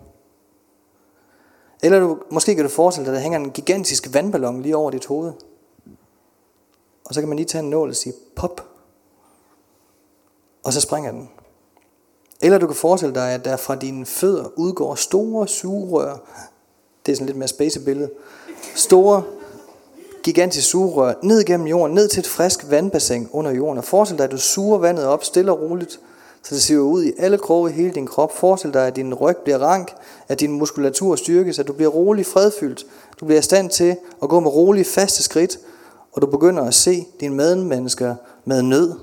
Eller 1.82 2.00
du, 2.00 2.18
måske 2.30 2.54
kan 2.54 2.64
du 2.64 2.70
forestille 2.70 3.06
dig, 3.06 3.12
at 3.12 3.16
der 3.16 3.22
hænger 3.22 3.38
en 3.38 3.50
gigantisk 3.50 4.14
vandballon 4.14 4.62
lige 4.62 4.76
over 4.76 4.90
dit 4.90 5.06
hoved. 5.06 5.32
Og 7.04 7.14
så 7.14 7.20
kan 7.20 7.28
man 7.28 7.36
lige 7.36 7.46
tage 7.46 7.64
en 7.64 7.70
nål 7.70 7.88
og 7.88 7.96
sige 7.96 8.14
pop. 8.36 8.60
Og 10.64 10.72
så 10.72 10.80
springer 10.80 11.10
den. 11.10 11.30
Eller 12.40 12.58
du 12.58 12.66
kan 12.66 12.76
forestille 12.76 13.14
dig, 13.14 13.30
at 13.30 13.44
der 13.44 13.56
fra 13.56 13.74
dine 13.74 14.06
fødder 14.06 14.48
udgår 14.56 14.94
store 14.94 15.48
sugerør. 15.48 16.16
Det 17.06 17.12
er 17.12 17.16
sådan 17.16 17.26
lidt 17.26 17.38
mere 17.38 17.48
space 17.48 17.80
billede. 17.80 18.10
Store, 18.74 19.22
gigantisk 20.26 20.68
sugerør 20.68 21.14
ned 21.22 21.44
gennem 21.44 21.66
jorden, 21.66 21.94
ned 21.94 22.08
til 22.08 22.20
et 22.20 22.26
frisk 22.26 22.70
vandbassin 22.70 23.28
under 23.32 23.50
jorden. 23.50 23.78
Og 23.78 23.84
forestil 23.84 24.18
dig, 24.18 24.24
at 24.24 24.30
du 24.30 24.38
suger 24.38 24.78
vandet 24.78 25.06
op 25.06 25.24
stille 25.24 25.52
og 25.52 25.60
roligt, 25.60 26.00
så 26.42 26.54
det 26.54 26.62
siver 26.62 26.82
ud 26.82 27.04
i 27.04 27.12
alle 27.18 27.38
kroge 27.38 27.70
i 27.70 27.72
hele 27.72 27.94
din 27.94 28.06
krop. 28.06 28.32
Forestil 28.32 28.74
dig, 28.74 28.86
at 28.86 28.96
din 28.96 29.14
ryg 29.14 29.36
bliver 29.36 29.58
rank, 29.58 29.94
at 30.28 30.40
din 30.40 30.52
muskulatur 30.52 31.16
styrkes, 31.16 31.58
at 31.58 31.66
du 31.66 31.72
bliver 31.72 31.90
rolig 31.90 32.26
fredfyldt. 32.26 32.86
Du 33.20 33.24
bliver 33.24 33.38
i 33.38 33.42
stand 33.42 33.70
til 33.70 33.96
at 34.22 34.28
gå 34.28 34.40
med 34.40 34.50
rolige, 34.50 34.84
faste 34.84 35.22
skridt, 35.22 35.58
og 36.12 36.22
du 36.22 36.26
begynder 36.26 36.62
at 36.62 36.74
se 36.74 37.06
dine 37.20 37.34
medmennesker 37.34 38.14
med 38.44 38.62
nød 38.62 38.94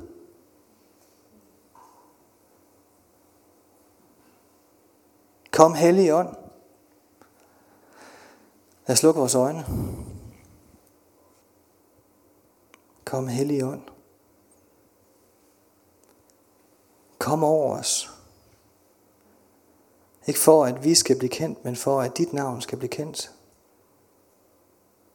Kom 5.52 5.74
hellig 5.74 6.14
ånd. 6.14 6.30
Lad 8.88 8.94
os 8.94 9.00
slukke 9.00 9.20
vores 9.20 9.36
øjne. 9.36 9.66
Kom 13.14 13.28
hellig 13.28 13.66
ånd. 13.66 13.82
Kom 17.18 17.44
over 17.44 17.78
os. 17.78 18.10
Ikke 20.28 20.40
for 20.40 20.66
at 20.66 20.84
vi 20.84 20.96
skal 20.96 21.18
blive 21.18 21.30
kendt, 21.30 21.66
men 21.66 21.76
for 21.76 22.02
at 22.02 22.18
dit 22.18 22.34
navn 22.34 22.62
skal 22.62 22.78
blive 22.78 22.90
kendt. 22.90 23.33